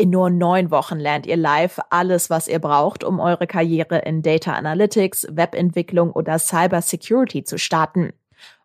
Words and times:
In 0.00 0.08
nur 0.08 0.30
neun 0.30 0.70
Wochen 0.70 0.98
lernt 0.98 1.26
ihr 1.26 1.36
live 1.36 1.78
alles, 1.90 2.30
was 2.30 2.48
ihr 2.48 2.58
braucht, 2.58 3.04
um 3.04 3.20
eure 3.20 3.46
Karriere 3.46 3.98
in 3.98 4.22
Data 4.22 4.54
Analytics, 4.54 5.26
Webentwicklung 5.30 6.10
oder 6.10 6.38
Cyber 6.38 6.80
Security 6.80 7.44
zu 7.44 7.58
starten. 7.58 8.14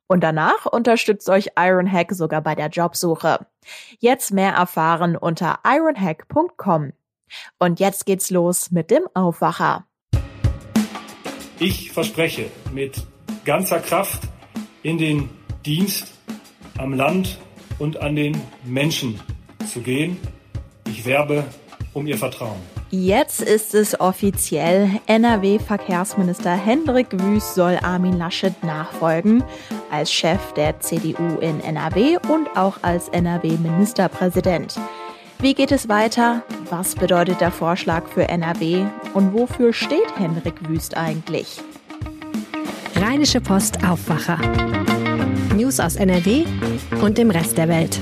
Und 0.08 0.24
danach 0.24 0.66
unterstützt 0.66 1.30
euch 1.30 1.50
Ironhack 1.58 2.14
sogar 2.14 2.40
bei 2.40 2.56
der 2.56 2.70
Jobsuche. 2.70 3.46
Jetzt 4.00 4.32
mehr 4.32 4.54
erfahren 4.54 5.18
unter 5.18 5.60
ironhack.com. 5.66 6.94
Und 7.60 7.82
jetzt 7.82 8.06
geht's 8.06 8.30
los 8.30 8.72
mit 8.72 8.90
dem 8.90 9.04
Aufwacher. 9.14 9.86
Ich 11.60 11.92
verspreche 11.92 12.50
mit 12.74 13.06
ganzer 13.44 13.82
Kraft 13.82 14.24
in 14.84 14.98
den 14.98 15.30
Dienst 15.66 16.14
am 16.78 16.94
Land 16.94 17.40
und 17.78 17.98
an 17.98 18.16
den 18.16 18.42
Menschen 18.64 19.20
zu 19.68 19.82
gehen. 19.82 20.18
Ich 21.06 21.12
werbe 21.12 21.44
um 21.94 22.08
Ihr 22.08 22.18
Vertrauen. 22.18 22.58
Jetzt 22.90 23.40
ist 23.40 23.76
es 23.76 24.00
offiziell. 24.00 24.90
NRW-Verkehrsminister 25.06 26.56
Hendrik 26.56 27.10
Wüst 27.12 27.54
soll 27.54 27.78
Armin 27.84 28.18
Laschet 28.18 28.56
nachfolgen 28.64 29.44
als 29.92 30.12
Chef 30.12 30.40
der 30.54 30.80
CDU 30.80 31.38
in 31.42 31.62
NRW 31.62 32.18
und 32.28 32.58
auch 32.58 32.80
als 32.82 33.10
NRW-Ministerpräsident. 33.10 34.80
Wie 35.38 35.54
geht 35.54 35.72
es 35.72 35.88
weiter? 35.88 36.42
Was 36.72 36.96
bedeutet 36.96 37.40
der 37.40 37.52
Vorschlag 37.52 38.08
für 38.08 38.28
NRW? 38.28 38.86
Und 39.14 39.32
wofür 39.32 39.74
steht 39.74 40.18
Hendrik 40.18 40.68
Wüst 40.68 40.98
eigentlich? 40.98 41.62
Rheinische 42.96 43.42
Post 43.42 43.88
Aufwacher. 43.88 44.40
News 45.56 45.80
aus 45.80 45.98
NRW 45.98 46.46
und 47.04 47.20
dem 47.20 47.30
Rest 47.30 47.60
der 47.60 47.68
Welt. 47.68 48.00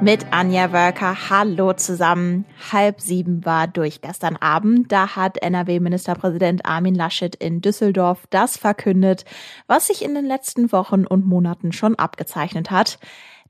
Mit 0.00 0.32
Anja 0.32 0.72
Wölker. 0.72 1.28
Hallo 1.28 1.72
zusammen. 1.72 2.44
Halb 2.70 3.00
sieben 3.00 3.44
war 3.44 3.66
durch 3.66 4.00
gestern 4.00 4.36
Abend. 4.36 4.92
Da 4.92 5.16
hat 5.16 5.38
NRW-Ministerpräsident 5.38 6.64
Armin 6.64 6.94
Laschet 6.94 7.34
in 7.34 7.60
Düsseldorf 7.60 8.28
das 8.30 8.56
verkündet, 8.56 9.24
was 9.66 9.88
sich 9.88 10.04
in 10.04 10.14
den 10.14 10.24
letzten 10.24 10.70
Wochen 10.70 11.04
und 11.04 11.26
Monaten 11.26 11.72
schon 11.72 11.96
abgezeichnet 11.96 12.70
hat. 12.70 13.00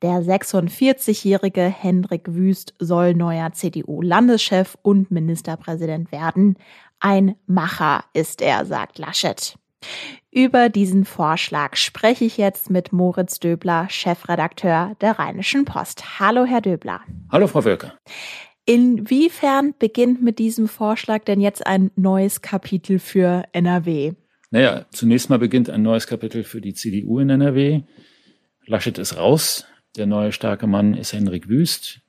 Der 0.01 0.23
46-jährige 0.23 1.63
Hendrik 1.63 2.35
Wüst 2.35 2.73
soll 2.79 3.13
neuer 3.15 3.53
CDU-Landeschef 3.53 4.79
und 4.81 5.11
Ministerpräsident 5.11 6.11
werden. 6.13 6.57
Ein 6.99 7.37
Macher 7.47 8.05
ist 8.15 8.41
er, 8.41 8.65
sagt 8.65 8.99
Laschet. 8.99 9.59
Über 10.31 10.69
diesen 10.69 11.07
Vorschlag 11.07 11.77
spreche 11.77 12.27
ich 12.27 12.37
jetzt 12.37 12.69
mit 12.69 12.93
Moritz 12.93 13.41
Döbler, 13.41 13.89
Chefredakteur 13.89 14.95
der 15.01 15.19
Rheinischen 15.19 15.65
Post. 15.65 16.20
Hallo, 16.20 16.45
Herr 16.45 16.61
Döbler. 16.61 17.01
Hallo, 17.33 17.47
Frau 17.47 17.65
Wölker. 17.65 17.95
Inwiefern 18.67 19.73
beginnt 19.79 20.23
mit 20.23 20.39
diesem 20.39 20.69
Vorschlag 20.69 21.25
denn 21.25 21.41
jetzt 21.41 21.67
ein 21.67 21.91
neues 21.97 22.43
Kapitel 22.43 22.98
für 22.98 23.45
NRW? 23.53 24.12
Naja, 24.51 24.85
zunächst 24.91 25.31
mal 25.31 25.39
beginnt 25.39 25.70
ein 25.70 25.81
neues 25.81 26.07
Kapitel 26.07 26.45
für 26.45 26.61
die 26.61 26.75
CDU 26.75 27.20
in 27.20 27.31
NRW. 27.31 27.81
Laschet 28.67 28.98
ist 28.98 29.17
raus. 29.17 29.67
Der 29.97 30.05
neue 30.05 30.33
starke 30.33 30.67
Mann 30.67 30.92
ist 30.92 31.15
Henrik 31.15 31.48
Wüst. 31.48 32.01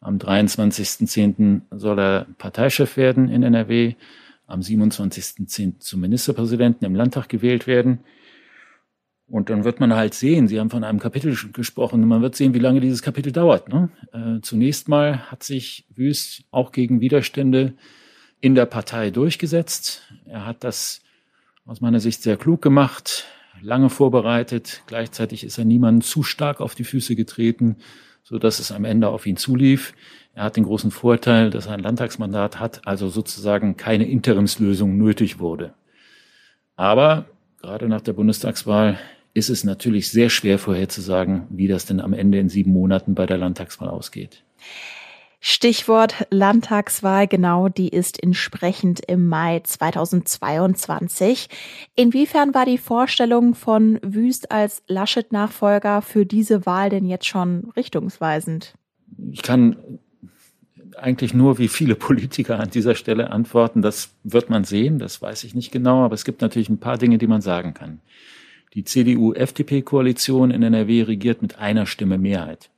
Am 0.00 0.18
23.10. 0.18 1.62
soll 1.70 2.00
er 2.00 2.26
Parteichef 2.36 2.96
werden 2.96 3.28
in 3.28 3.44
NRW 3.44 3.94
am 4.50 4.60
27.10. 4.60 5.78
zum 5.78 6.00
Ministerpräsidenten 6.00 6.84
im 6.84 6.94
Landtag 6.94 7.28
gewählt 7.28 7.66
werden. 7.66 8.00
Und 9.26 9.48
dann 9.48 9.62
wird 9.62 9.78
man 9.78 9.94
halt 9.94 10.14
sehen, 10.14 10.48
Sie 10.48 10.58
haben 10.58 10.70
von 10.70 10.82
einem 10.82 10.98
Kapitel 10.98 11.36
gesprochen, 11.52 12.06
man 12.06 12.20
wird 12.20 12.34
sehen, 12.34 12.52
wie 12.52 12.58
lange 12.58 12.80
dieses 12.80 13.00
Kapitel 13.00 13.30
dauert. 13.30 13.68
Ne? 13.68 13.88
Äh, 14.12 14.40
zunächst 14.42 14.88
mal 14.88 15.30
hat 15.30 15.44
sich 15.44 15.86
Wüst 15.94 16.42
auch 16.50 16.72
gegen 16.72 17.00
Widerstände 17.00 17.74
in 18.40 18.56
der 18.56 18.66
Partei 18.66 19.10
durchgesetzt. 19.10 20.02
Er 20.24 20.46
hat 20.46 20.64
das 20.64 21.02
aus 21.64 21.80
meiner 21.80 22.00
Sicht 22.00 22.22
sehr 22.22 22.36
klug 22.36 22.60
gemacht, 22.60 23.26
lange 23.62 23.88
vorbereitet. 23.88 24.82
Gleichzeitig 24.86 25.44
ist 25.44 25.58
er 25.58 25.64
niemandem 25.64 26.02
zu 26.02 26.24
stark 26.24 26.60
auf 26.60 26.74
die 26.74 26.84
Füße 26.84 27.14
getreten, 27.14 27.76
so 28.22 28.38
dass 28.38 28.58
es 28.58 28.72
am 28.72 28.84
Ende 28.84 29.08
auf 29.08 29.26
ihn 29.26 29.36
zulief. 29.36 29.94
Er 30.34 30.44
hat 30.44 30.56
den 30.56 30.64
großen 30.64 30.90
Vorteil, 30.90 31.50
dass 31.50 31.66
er 31.66 31.74
ein 31.74 31.80
Landtagsmandat 31.80 32.60
hat, 32.60 32.86
also 32.86 33.08
sozusagen 33.08 33.76
keine 33.76 34.08
Interimslösung 34.08 34.96
nötig 34.96 35.38
wurde. 35.38 35.74
Aber 36.76 37.26
gerade 37.60 37.88
nach 37.88 38.00
der 38.00 38.12
Bundestagswahl 38.12 38.98
ist 39.34 39.50
es 39.50 39.64
natürlich 39.64 40.10
sehr 40.10 40.30
schwer 40.30 40.58
vorherzusagen, 40.58 41.46
wie 41.50 41.68
das 41.68 41.86
denn 41.86 42.00
am 42.00 42.12
Ende 42.12 42.38
in 42.38 42.48
sieben 42.48 42.72
Monaten 42.72 43.14
bei 43.14 43.26
der 43.26 43.38
Landtagswahl 43.38 43.88
ausgeht. 43.88 44.42
Stichwort 45.42 46.26
Landtagswahl, 46.28 47.26
genau, 47.26 47.70
die 47.70 47.88
ist 47.88 48.22
entsprechend 48.22 49.00
im 49.00 49.26
Mai 49.26 49.60
2022. 49.64 51.48
Inwiefern 51.96 52.52
war 52.52 52.66
die 52.66 52.76
Vorstellung 52.76 53.54
von 53.54 53.98
Wüst 54.02 54.52
als 54.52 54.82
Laschet-Nachfolger 54.86 56.02
für 56.02 56.26
diese 56.26 56.66
Wahl 56.66 56.90
denn 56.90 57.06
jetzt 57.06 57.26
schon 57.26 57.72
richtungsweisend? 57.74 58.74
Ich 59.32 59.40
kann 59.40 59.76
eigentlich 60.98 61.32
nur 61.32 61.56
wie 61.56 61.68
viele 61.68 61.94
Politiker 61.94 62.60
an 62.60 62.68
dieser 62.68 62.94
Stelle 62.94 63.30
antworten. 63.30 63.80
Das 63.80 64.10
wird 64.22 64.50
man 64.50 64.64
sehen, 64.64 64.98
das 64.98 65.22
weiß 65.22 65.44
ich 65.44 65.54
nicht 65.54 65.72
genau, 65.72 66.04
aber 66.04 66.14
es 66.14 66.26
gibt 66.26 66.42
natürlich 66.42 66.68
ein 66.68 66.80
paar 66.80 66.98
Dinge, 66.98 67.16
die 67.16 67.26
man 67.26 67.40
sagen 67.40 67.72
kann. 67.72 68.00
Die 68.74 68.84
CDU-FDP-Koalition 68.84 70.50
in 70.50 70.62
NRW 70.62 71.02
regiert 71.02 71.40
mit 71.40 71.58
einer 71.58 71.86
Stimme 71.86 72.18
Mehrheit. 72.18 72.70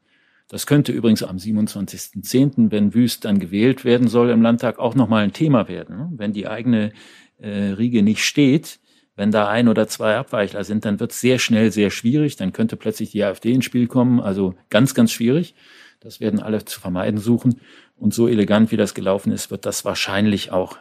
Das 0.53 0.67
könnte 0.67 0.93
übrigens 0.93 1.23
am 1.23 1.39
27.10., 1.39 2.71
wenn 2.71 2.93
Wüst 2.93 3.25
dann 3.25 3.39
gewählt 3.39 3.87
werden 3.87 4.07
soll 4.07 4.29
im 4.29 4.43
Landtag, 4.43 4.79
auch 4.79 4.95
nochmal 4.95 5.25
ein 5.25 5.33
Thema 5.33 5.67
werden. 5.67 5.97
Ne? 5.97 6.13
Wenn 6.15 6.35
die 6.35 6.47
eigene 6.47 6.93
äh, 7.39 7.71
Riege 7.71 8.03
nicht 8.03 8.23
steht, 8.23 8.79
wenn 9.17 9.31
da 9.31 9.49
ein 9.49 9.67
oder 9.67 9.89
zwei 9.89 10.15
Abweichler 10.15 10.63
sind, 10.65 10.85
dann 10.85 11.01
wird 11.01 11.13
es 11.13 11.23
sehr 11.23 11.39
schnell 11.39 11.73
sehr 11.73 11.89
schwierig. 11.89 12.37
Dann 12.37 12.53
könnte 12.53 12.77
plötzlich 12.77 13.13
die 13.13 13.25
AfD 13.25 13.51
ins 13.51 13.65
Spiel 13.65 13.87
kommen. 13.87 14.21
Also 14.21 14.55
ganz, 14.69 14.93
ganz 14.93 15.11
schwierig. 15.11 15.55
Das 16.01 16.21
werden 16.21 16.39
alle 16.39 16.63
zu 16.67 16.79
vermeiden 16.79 17.19
suchen. 17.19 17.63
Und 17.97 18.13
so 18.13 18.29
elegant, 18.29 18.71
wie 18.73 18.77
das 18.77 18.93
gelaufen 18.93 19.33
ist, 19.33 19.51
wird 19.51 19.65
das 19.65 19.87
wahrscheinlich 19.87 20.53
auch 20.53 20.77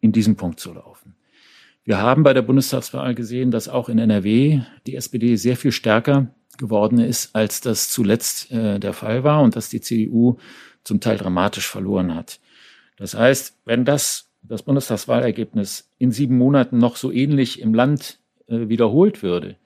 in 0.00 0.12
diesem 0.12 0.36
Punkt 0.36 0.60
so 0.60 0.72
laufen. 0.72 1.16
Wir 1.82 1.98
haben 1.98 2.22
bei 2.22 2.34
der 2.34 2.42
Bundestagswahl 2.42 3.16
gesehen, 3.16 3.50
dass 3.50 3.68
auch 3.68 3.88
in 3.88 3.98
NRW 3.98 4.60
die 4.86 4.94
SPD 4.94 5.34
sehr 5.34 5.56
viel 5.56 5.72
stärker 5.72 6.32
geworden 6.58 6.98
ist, 6.98 7.34
als 7.34 7.60
das 7.60 7.90
zuletzt 7.90 8.50
äh, 8.50 8.78
der 8.78 8.92
Fall 8.92 9.24
war 9.24 9.42
und 9.42 9.56
dass 9.56 9.68
die 9.68 9.80
CDU 9.80 10.36
zum 10.84 11.00
Teil 11.00 11.16
dramatisch 11.16 11.68
verloren 11.68 12.14
hat. 12.14 12.40
Das 12.96 13.14
heißt, 13.14 13.56
wenn 13.64 13.84
das, 13.84 14.30
das 14.42 14.62
Bundestagswahlergebnis 14.62 15.88
in 15.98 16.10
sieben 16.10 16.36
Monaten 16.36 16.78
noch 16.78 16.96
so 16.96 17.12
ähnlich 17.12 17.60
im 17.60 17.74
Land 17.74 18.18
äh, 18.48 18.68
wiederholt 18.68 19.22
würde, 19.22 19.56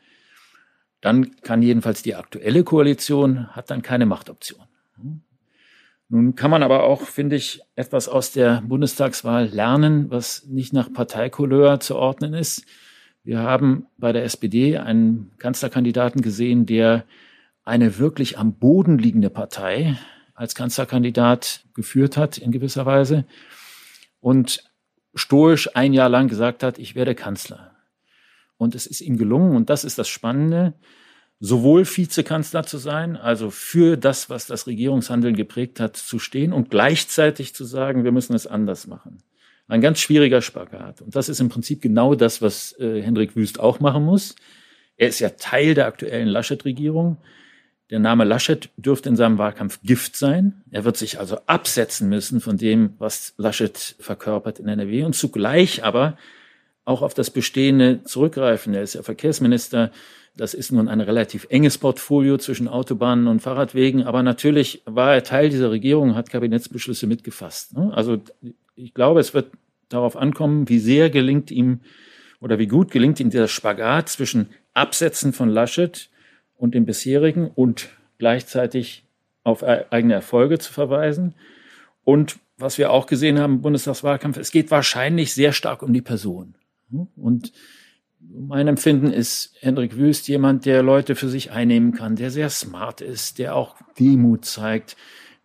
dann 1.00 1.36
kann 1.40 1.62
jedenfalls 1.62 2.02
die 2.02 2.14
aktuelle 2.14 2.62
Koalition, 2.62 3.48
hat 3.48 3.70
dann 3.70 3.82
keine 3.82 4.06
Machtoption. 4.06 4.62
Nun 6.08 6.34
kann 6.34 6.50
man 6.50 6.62
aber 6.62 6.84
auch, 6.84 7.02
finde 7.02 7.36
ich, 7.36 7.62
etwas 7.74 8.06
aus 8.06 8.32
der 8.32 8.60
Bundestagswahl 8.60 9.46
lernen, 9.46 10.10
was 10.10 10.44
nicht 10.46 10.72
nach 10.74 10.92
Parteikouleur 10.92 11.80
zu 11.80 11.96
ordnen 11.96 12.34
ist. 12.34 12.66
Wir 13.24 13.38
haben 13.40 13.86
bei 13.98 14.12
der 14.12 14.24
SPD 14.24 14.78
einen 14.78 15.30
Kanzlerkandidaten 15.38 16.22
gesehen, 16.22 16.66
der 16.66 17.04
eine 17.64 17.98
wirklich 17.98 18.38
am 18.38 18.54
Boden 18.54 18.98
liegende 18.98 19.30
Partei 19.30 19.96
als 20.34 20.54
Kanzlerkandidat 20.54 21.64
geführt 21.74 22.16
hat 22.16 22.38
in 22.38 22.50
gewisser 22.50 22.84
Weise 22.84 23.24
und 24.20 24.64
stoisch 25.14 25.76
ein 25.76 25.92
Jahr 25.92 26.08
lang 26.08 26.26
gesagt 26.26 26.62
hat, 26.62 26.78
ich 26.78 26.94
werde 26.94 27.14
Kanzler. 27.14 27.76
Und 28.56 28.74
es 28.74 28.86
ist 28.86 29.00
ihm 29.00 29.18
gelungen, 29.18 29.56
und 29.56 29.70
das 29.70 29.84
ist 29.84 29.98
das 29.98 30.08
Spannende, 30.08 30.74
sowohl 31.38 31.84
Vizekanzler 31.84 32.64
zu 32.64 32.78
sein, 32.78 33.16
also 33.16 33.50
für 33.50 33.96
das, 33.96 34.30
was 34.30 34.46
das 34.46 34.66
Regierungshandeln 34.66 35.34
geprägt 35.36 35.80
hat, 35.80 35.96
zu 35.96 36.18
stehen 36.18 36.52
und 36.52 36.70
gleichzeitig 36.70 37.54
zu 37.54 37.64
sagen, 37.64 38.04
wir 38.04 38.12
müssen 38.12 38.34
es 38.34 38.46
anders 38.46 38.86
machen. 38.86 39.18
Ein 39.72 39.80
ganz 39.80 40.00
schwieriger 40.00 40.42
Spagat. 40.42 41.00
Und 41.00 41.16
das 41.16 41.30
ist 41.30 41.40
im 41.40 41.48
Prinzip 41.48 41.80
genau 41.80 42.14
das, 42.14 42.42
was 42.42 42.78
äh, 42.78 43.00
Hendrik 43.00 43.34
Wüst 43.36 43.58
auch 43.58 43.80
machen 43.80 44.04
muss. 44.04 44.36
Er 44.98 45.08
ist 45.08 45.18
ja 45.18 45.30
Teil 45.30 45.72
der 45.72 45.86
aktuellen 45.86 46.28
Laschet-Regierung. 46.28 47.16
Der 47.88 47.98
Name 47.98 48.24
Laschet 48.24 48.68
dürfte 48.76 49.08
in 49.08 49.16
seinem 49.16 49.38
Wahlkampf 49.38 49.80
Gift 49.82 50.14
sein. 50.14 50.62
Er 50.70 50.84
wird 50.84 50.98
sich 50.98 51.18
also 51.18 51.38
absetzen 51.46 52.10
müssen 52.10 52.42
von 52.42 52.58
dem, 52.58 52.96
was 52.98 53.32
Laschet 53.38 53.96
verkörpert 53.98 54.58
in 54.58 54.68
NRW 54.68 55.04
und 55.04 55.14
zugleich 55.14 55.82
aber 55.82 56.18
auch 56.84 57.02
auf 57.02 57.14
das 57.14 57.30
Bestehende 57.30 58.02
zurückgreifen. 58.04 58.74
Er 58.74 58.82
ist 58.82 58.94
ja 58.94 59.02
Verkehrsminister. 59.02 59.90
Das 60.36 60.54
ist 60.54 60.72
nun 60.72 60.88
ein 60.88 61.00
relativ 61.00 61.46
enges 61.50 61.78
Portfolio 61.78 62.38
zwischen 62.38 62.66
Autobahnen 62.66 63.26
und 63.26 63.40
Fahrradwegen. 63.40 64.04
Aber 64.04 64.22
natürlich 64.22 64.82
war 64.86 65.14
er 65.14 65.22
Teil 65.22 65.50
dieser 65.50 65.70
Regierung, 65.70 66.14
hat 66.14 66.30
Kabinettsbeschlüsse 66.30 67.06
mitgefasst. 67.06 67.76
Ne? 67.76 67.92
Also 67.94 68.18
ich 68.74 68.94
glaube, 68.94 69.20
es 69.20 69.34
wird 69.34 69.50
darauf 69.90 70.16
ankommen, 70.16 70.68
wie 70.68 70.78
sehr 70.78 71.10
gelingt 71.10 71.50
ihm 71.50 71.80
oder 72.40 72.58
wie 72.58 72.66
gut 72.66 72.90
gelingt 72.90 73.20
ihm 73.20 73.30
der 73.30 73.46
Spagat 73.46 74.08
zwischen 74.08 74.48
Absetzen 74.74 75.32
von 75.32 75.50
Laschet 75.50 76.08
und 76.56 76.74
dem 76.74 76.86
bisherigen 76.86 77.50
und 77.54 77.90
gleichzeitig 78.18 79.04
auf 79.44 79.62
eigene 79.62 80.14
Erfolge 80.14 80.58
zu 80.58 80.72
verweisen. 80.72 81.34
Und 82.04 82.38
was 82.56 82.78
wir 82.78 82.90
auch 82.90 83.06
gesehen 83.06 83.38
haben 83.38 83.56
im 83.56 83.62
Bundestagswahlkampf, 83.62 84.38
es 84.38 84.50
geht 84.50 84.70
wahrscheinlich 84.70 85.34
sehr 85.34 85.52
stark 85.52 85.82
um 85.82 85.92
die 85.92 86.02
Person. 86.02 86.54
Und 87.16 87.52
mein 88.20 88.68
Empfinden 88.68 89.12
ist 89.12 89.54
Hendrik 89.60 89.96
Wüst 89.96 90.28
jemand, 90.28 90.64
der 90.64 90.82
Leute 90.82 91.14
für 91.14 91.28
sich 91.28 91.50
einnehmen 91.50 91.92
kann, 91.92 92.16
der 92.16 92.30
sehr 92.30 92.50
smart 92.50 93.00
ist, 93.00 93.38
der 93.38 93.56
auch 93.56 93.76
Demut 93.98 94.44
zeigt. 94.44 94.96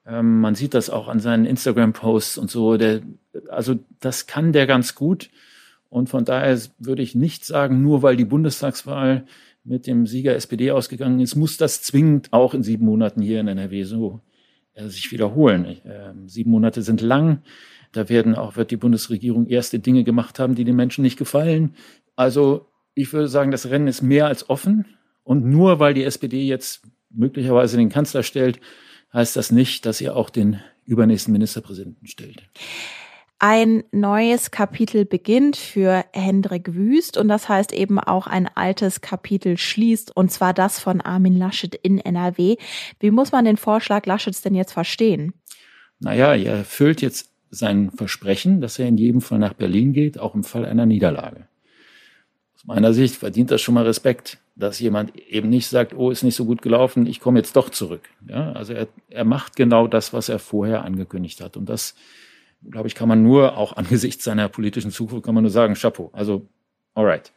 Ähm, 0.05 0.39
man 0.39 0.55
sieht 0.55 0.73
das 0.73 0.89
auch 0.89 1.07
an 1.07 1.19
seinen 1.19 1.45
Instagram-Posts 1.45 2.37
und 2.37 2.49
so. 2.49 2.77
Der, 2.77 3.01
also 3.49 3.79
das 3.99 4.27
kann 4.27 4.53
der 4.53 4.67
ganz 4.67 4.95
gut. 4.95 5.29
Und 5.89 6.09
von 6.09 6.25
daher 6.25 6.59
würde 6.79 7.01
ich 7.01 7.15
nicht 7.15 7.45
sagen, 7.45 7.81
nur 7.81 8.03
weil 8.03 8.15
die 8.15 8.25
Bundestagswahl 8.25 9.25
mit 9.63 9.87
dem 9.87 10.05
Sieger 10.05 10.35
SPD 10.35 10.71
ausgegangen 10.71 11.19
ist, 11.19 11.35
muss 11.35 11.57
das 11.57 11.81
zwingend 11.81 12.31
auch 12.31 12.53
in 12.53 12.63
sieben 12.63 12.85
Monaten 12.85 13.21
hier 13.21 13.39
in 13.39 13.47
NRW 13.47 13.83
so 13.83 14.21
äh, 14.73 14.87
sich 14.87 15.11
wiederholen. 15.11 15.65
Äh, 15.65 16.13
sieben 16.25 16.51
Monate 16.51 16.81
sind 16.81 17.01
lang. 17.01 17.41
Da 17.97 18.09
werden 18.09 18.35
auch, 18.35 18.55
wird 18.55 18.69
die 18.69 18.77
Bundesregierung 18.77 19.47
erste 19.47 19.79
Dinge 19.79 20.03
gemacht 20.03 20.37
haben, 20.37 20.53
die 20.53 20.65
den 20.65 20.75
Menschen 20.75 21.01
nicht 21.01 21.17
gefallen. 21.17 21.73
Also 22.15 22.67
ich 22.93 23.11
würde 23.11 23.27
sagen, 23.27 23.49
das 23.49 23.71
Rennen 23.71 23.87
ist 23.87 24.03
mehr 24.03 24.27
als 24.27 24.51
offen. 24.51 24.85
Und 25.23 25.45
nur 25.45 25.79
weil 25.79 25.95
die 25.95 26.03
SPD 26.03 26.43
jetzt 26.43 26.83
möglicherweise 27.09 27.75
den 27.75 27.89
Kanzler 27.89 28.21
stellt, 28.21 28.59
heißt 29.13 29.35
das 29.35 29.51
nicht, 29.51 29.87
dass 29.87 29.99
ihr 29.99 30.15
auch 30.15 30.29
den 30.29 30.59
übernächsten 30.85 31.31
Ministerpräsidenten 31.31 32.05
stellt. 32.05 32.43
Ein 33.39 33.83
neues 33.91 34.51
Kapitel 34.51 35.03
beginnt 35.03 35.57
für 35.57 36.05
Hendrik 36.13 36.75
Wüst 36.75 37.17
und 37.17 37.29
das 37.29 37.49
heißt 37.49 37.73
eben 37.73 37.99
auch 37.99 38.27
ein 38.27 38.47
altes 38.53 39.01
Kapitel 39.01 39.57
schließt 39.57 40.15
und 40.15 40.31
zwar 40.31 40.53
das 40.53 40.79
von 40.79 41.01
Armin 41.01 41.35
Laschet 41.35 41.73
in 41.73 41.97
NRW. 41.97 42.57
Wie 42.99 43.09
muss 43.09 43.31
man 43.31 43.45
den 43.45 43.57
Vorschlag 43.57 44.05
Laschets 44.05 44.43
denn 44.43 44.53
jetzt 44.53 44.73
verstehen? 44.73 45.33
Naja, 45.99 46.35
er 46.35 46.57
erfüllt 46.57 47.01
jetzt 47.01 47.36
sein 47.49 47.91
Versprechen, 47.91 48.61
dass 48.61 48.79
er 48.79 48.87
in 48.87 48.97
jedem 48.97 49.21
Fall 49.21 49.39
nach 49.39 49.53
Berlin 49.53 49.93
geht, 49.93 50.19
auch 50.19 50.35
im 50.35 50.43
Fall 50.43 50.65
einer 50.65 50.85
Niederlage. 50.85 51.47
Aus 52.55 52.65
meiner 52.65 52.93
Sicht 52.93 53.15
verdient 53.15 53.51
das 53.51 53.61
schon 53.61 53.75
mal 53.75 53.85
Respekt, 53.85 54.39
dass 54.55 54.79
jemand 54.79 55.15
eben 55.15 55.49
nicht 55.49 55.67
sagt, 55.67 55.93
oh, 55.93 56.09
ist 56.09 56.23
nicht 56.23 56.35
so 56.35 56.45
gut 56.45 56.61
gelaufen, 56.61 57.05
ich 57.05 57.19
komme 57.19 57.39
jetzt 57.39 57.55
doch 57.55 57.69
zurück. 57.69 58.09
Ja, 58.27 58.51
also 58.53 58.73
er, 58.73 58.87
er 59.09 59.25
macht 59.25 59.55
genau 59.55 59.87
das, 59.87 60.11
was 60.13 60.29
er 60.29 60.39
vorher 60.39 60.83
angekündigt 60.83 61.41
hat. 61.41 61.55
Und 61.55 61.69
das 61.69 61.95
glaube 62.71 62.87
ich, 62.87 62.95
kann 62.95 63.07
man 63.07 63.23
nur, 63.23 63.57
auch 63.57 63.73
angesichts 63.77 64.23
seiner 64.23 64.49
politischen 64.49 64.91
Zukunft, 64.91 65.25
kann 65.25 65.35
man 65.35 65.43
nur 65.43 65.51
sagen, 65.51 65.75
Chapeau. 65.75 66.09
Also, 66.13 66.47
alright. 66.93 67.31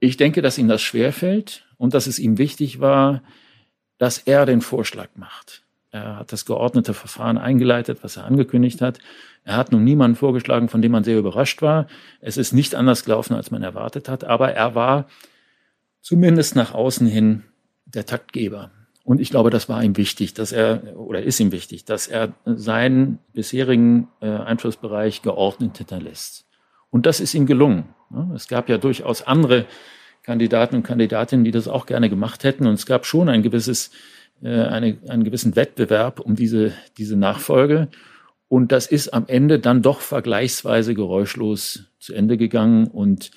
Ich 0.00 0.16
denke, 0.16 0.42
dass 0.42 0.58
ihm 0.58 0.68
das 0.68 0.82
schwerfällt 0.82 1.66
und 1.78 1.94
dass 1.94 2.06
es 2.06 2.18
ihm 2.18 2.36
wichtig 2.36 2.80
war, 2.80 3.22
dass 3.98 4.18
er 4.18 4.44
den 4.44 4.60
Vorschlag 4.60 5.08
macht. 5.14 5.63
Er 5.94 6.16
hat 6.16 6.32
das 6.32 6.44
geordnete 6.44 6.92
Verfahren 6.92 7.38
eingeleitet, 7.38 8.02
was 8.02 8.16
er 8.16 8.24
angekündigt 8.24 8.80
hat. 8.80 8.98
Er 9.44 9.56
hat 9.56 9.70
nun 9.70 9.84
niemanden 9.84 10.16
vorgeschlagen, 10.16 10.68
von 10.68 10.82
dem 10.82 10.90
man 10.90 11.04
sehr 11.04 11.16
überrascht 11.16 11.62
war. 11.62 11.86
Es 12.20 12.36
ist 12.36 12.52
nicht 12.52 12.74
anders 12.74 13.04
gelaufen, 13.04 13.34
als 13.34 13.52
man 13.52 13.62
erwartet 13.62 14.08
hat, 14.08 14.24
aber 14.24 14.52
er 14.52 14.74
war 14.74 15.06
zumindest 16.00 16.56
nach 16.56 16.74
außen 16.74 17.06
hin 17.06 17.44
der 17.84 18.06
Taktgeber. 18.06 18.72
Und 19.04 19.20
ich 19.20 19.30
glaube, 19.30 19.50
das 19.50 19.68
war 19.68 19.84
ihm 19.84 19.96
wichtig, 19.96 20.34
dass 20.34 20.50
er, 20.50 20.96
oder 20.96 21.22
ist 21.22 21.38
ihm 21.38 21.52
wichtig, 21.52 21.84
dass 21.84 22.08
er 22.08 22.32
seinen 22.44 23.20
bisherigen 23.32 24.08
äh, 24.20 24.30
Einflussbereich 24.30 25.22
geordnet 25.22 25.78
hinterlässt. 25.78 26.44
Und 26.90 27.06
das 27.06 27.20
ist 27.20 27.34
ihm 27.34 27.46
gelungen. 27.46 27.94
Es 28.34 28.48
gab 28.48 28.68
ja 28.68 28.78
durchaus 28.78 29.22
andere 29.22 29.66
Kandidaten 30.24 30.74
und 30.74 30.82
Kandidatinnen, 30.82 31.44
die 31.44 31.52
das 31.52 31.68
auch 31.68 31.86
gerne 31.86 32.10
gemacht 32.10 32.42
hätten. 32.42 32.66
Und 32.66 32.74
es 32.74 32.86
gab 32.86 33.06
schon 33.06 33.28
ein 33.28 33.42
gewisses, 33.42 33.92
eine, 34.48 34.98
einen 35.08 35.24
gewissen 35.24 35.56
Wettbewerb 35.56 36.20
um 36.20 36.36
diese, 36.36 36.72
diese 36.98 37.16
Nachfolge. 37.16 37.88
Und 38.48 38.72
das 38.72 38.86
ist 38.86 39.08
am 39.08 39.24
Ende 39.26 39.58
dann 39.58 39.82
doch 39.82 40.00
vergleichsweise 40.00 40.94
geräuschlos 40.94 41.86
zu 41.98 42.14
Ende 42.14 42.36
gegangen. 42.36 42.86
Und 42.86 43.30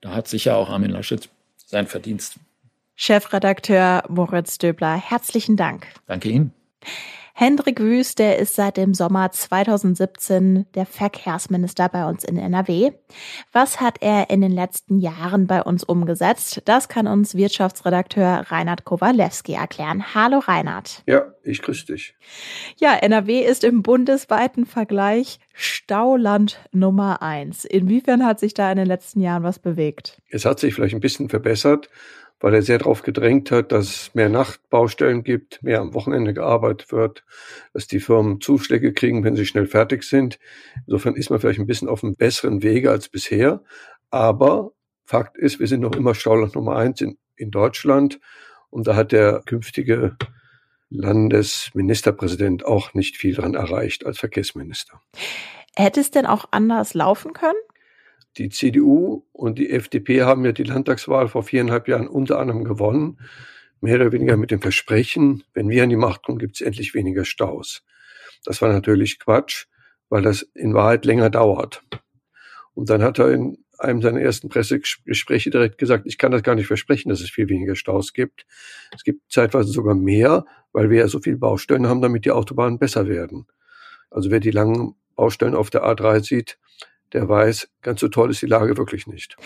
da 0.00 0.14
hat 0.14 0.28
sicher 0.28 0.56
auch 0.56 0.70
Armin 0.70 0.90
Laschet 0.90 1.28
sein 1.66 1.86
Verdienst 1.86 2.36
Chefredakteur 3.02 4.02
Moritz 4.08 4.58
Döbler, 4.58 4.94
herzlichen 4.94 5.56
Dank. 5.56 5.86
Danke 6.06 6.28
Ihnen. 6.28 6.52
Hendrik 7.40 7.80
Wüst, 7.80 8.18
der 8.18 8.38
ist 8.38 8.54
seit 8.54 8.76
dem 8.76 8.92
Sommer 8.92 9.30
2017 9.30 10.66
der 10.74 10.84
Verkehrsminister 10.84 11.88
bei 11.88 12.06
uns 12.06 12.22
in 12.22 12.36
NRW. 12.36 12.90
Was 13.50 13.80
hat 13.80 13.96
er 14.02 14.28
in 14.28 14.42
den 14.42 14.52
letzten 14.52 14.98
Jahren 14.98 15.46
bei 15.46 15.62
uns 15.62 15.82
umgesetzt? 15.82 16.60
Das 16.66 16.90
kann 16.90 17.06
uns 17.06 17.34
Wirtschaftsredakteur 17.34 18.44
Reinhard 18.48 18.84
Kowalewski 18.84 19.54
erklären. 19.54 20.14
Hallo 20.14 20.40
Reinhard. 20.40 21.02
Ja, 21.06 21.32
ich 21.42 21.62
grüße 21.62 21.86
dich. 21.86 22.14
Ja, 22.76 22.92
NRW 22.96 23.40
ist 23.40 23.64
im 23.64 23.80
bundesweiten 23.80 24.66
Vergleich 24.66 25.38
Stauland 25.54 26.60
Nummer 26.72 27.22
eins. 27.22 27.64
Inwiefern 27.64 28.26
hat 28.26 28.38
sich 28.38 28.52
da 28.52 28.70
in 28.70 28.76
den 28.76 28.86
letzten 28.86 29.22
Jahren 29.22 29.44
was 29.44 29.58
bewegt? 29.58 30.20
Es 30.28 30.44
hat 30.44 30.60
sich 30.60 30.74
vielleicht 30.74 30.94
ein 30.94 31.00
bisschen 31.00 31.30
verbessert 31.30 31.88
weil 32.40 32.54
er 32.54 32.62
sehr 32.62 32.78
darauf 32.78 33.02
gedrängt 33.02 33.50
hat, 33.50 33.70
dass 33.70 33.88
es 33.88 34.14
mehr 34.14 34.28
Nachtbaustellen 34.28 35.22
gibt, 35.22 35.62
mehr 35.62 35.80
am 35.80 35.94
Wochenende 35.94 36.34
gearbeitet 36.34 36.90
wird, 36.90 37.22
dass 37.74 37.86
die 37.86 38.00
Firmen 38.00 38.40
Zuschläge 38.40 38.92
kriegen, 38.92 39.22
wenn 39.22 39.36
sie 39.36 39.46
schnell 39.46 39.66
fertig 39.66 40.02
sind. 40.02 40.38
Insofern 40.86 41.14
ist 41.14 41.30
man 41.30 41.38
vielleicht 41.38 41.60
ein 41.60 41.66
bisschen 41.66 41.88
auf 41.88 42.02
einem 42.02 42.16
besseren 42.16 42.62
Wege 42.62 42.90
als 42.90 43.08
bisher. 43.08 43.62
Aber 44.10 44.72
Fakt 45.04 45.36
ist, 45.36 45.60
wir 45.60 45.66
sind 45.66 45.80
noch 45.80 45.94
immer 45.94 46.14
Stauland 46.14 46.54
Nummer 46.54 46.76
eins 46.76 47.00
in, 47.00 47.18
in 47.36 47.50
Deutschland. 47.50 48.20
Und 48.70 48.86
da 48.86 48.96
hat 48.96 49.12
der 49.12 49.42
künftige 49.44 50.16
Landesministerpräsident 50.88 52.64
auch 52.64 52.94
nicht 52.94 53.16
viel 53.16 53.34
dran 53.34 53.54
erreicht 53.54 54.06
als 54.06 54.18
Verkehrsminister. 54.18 55.00
Hätte 55.76 56.00
es 56.00 56.10
denn 56.10 56.26
auch 56.26 56.46
anders 56.50 56.94
laufen 56.94 57.32
können? 57.32 57.58
Die 58.36 58.48
CDU 58.48 59.24
und 59.32 59.58
die 59.58 59.70
FDP 59.70 60.22
haben 60.22 60.44
ja 60.44 60.52
die 60.52 60.64
Landtagswahl 60.64 61.28
vor 61.28 61.42
viereinhalb 61.42 61.88
Jahren 61.88 62.08
unter 62.08 62.38
anderem 62.38 62.64
gewonnen, 62.64 63.18
mehr 63.80 63.96
oder 63.96 64.12
weniger 64.12 64.36
mit 64.36 64.50
dem 64.50 64.60
Versprechen, 64.60 65.42
wenn 65.54 65.68
wir 65.68 65.82
an 65.82 65.88
die 65.88 65.96
Macht 65.96 66.22
kommen, 66.22 66.38
gibt 66.38 66.56
es 66.56 66.60
endlich 66.60 66.94
weniger 66.94 67.24
Staus. 67.24 67.82
Das 68.44 68.62
war 68.62 68.72
natürlich 68.72 69.18
Quatsch, 69.18 69.66
weil 70.08 70.22
das 70.22 70.42
in 70.54 70.74
Wahrheit 70.74 71.04
länger 71.04 71.30
dauert. 71.30 71.82
Und 72.74 72.90
dann 72.90 73.02
hat 73.02 73.18
er 73.18 73.30
in 73.30 73.58
einem 73.78 74.02
seiner 74.02 74.20
ersten 74.20 74.48
Pressegespräche 74.48 75.50
direkt 75.50 75.78
gesagt, 75.78 76.06
ich 76.06 76.18
kann 76.18 76.32
das 76.32 76.42
gar 76.42 76.54
nicht 76.54 76.66
versprechen, 76.66 77.08
dass 77.08 77.20
es 77.20 77.30
viel 77.30 77.48
weniger 77.48 77.74
Staus 77.74 78.12
gibt. 78.12 78.46
Es 78.94 79.04
gibt 79.04 79.32
zeitweise 79.32 79.70
sogar 79.70 79.94
mehr, 79.94 80.44
weil 80.72 80.90
wir 80.90 80.98
ja 80.98 81.08
so 81.08 81.20
viele 81.20 81.38
Baustellen 81.38 81.86
haben, 81.86 82.02
damit 82.02 82.24
die 82.24 82.30
Autobahnen 82.30 82.78
besser 82.78 83.08
werden. 83.08 83.46
Also 84.10 84.30
wer 84.30 84.40
die 84.40 84.50
langen 84.50 84.94
Baustellen 85.16 85.54
auf 85.54 85.70
der 85.70 85.84
A3 85.84 86.22
sieht, 86.22 86.58
der 87.12 87.28
weiß, 87.28 87.68
ganz 87.82 88.00
so 88.00 88.08
toll 88.08 88.30
ist 88.30 88.42
die 88.42 88.46
Lage 88.46 88.76
wirklich 88.76 89.06
nicht. 89.06 89.36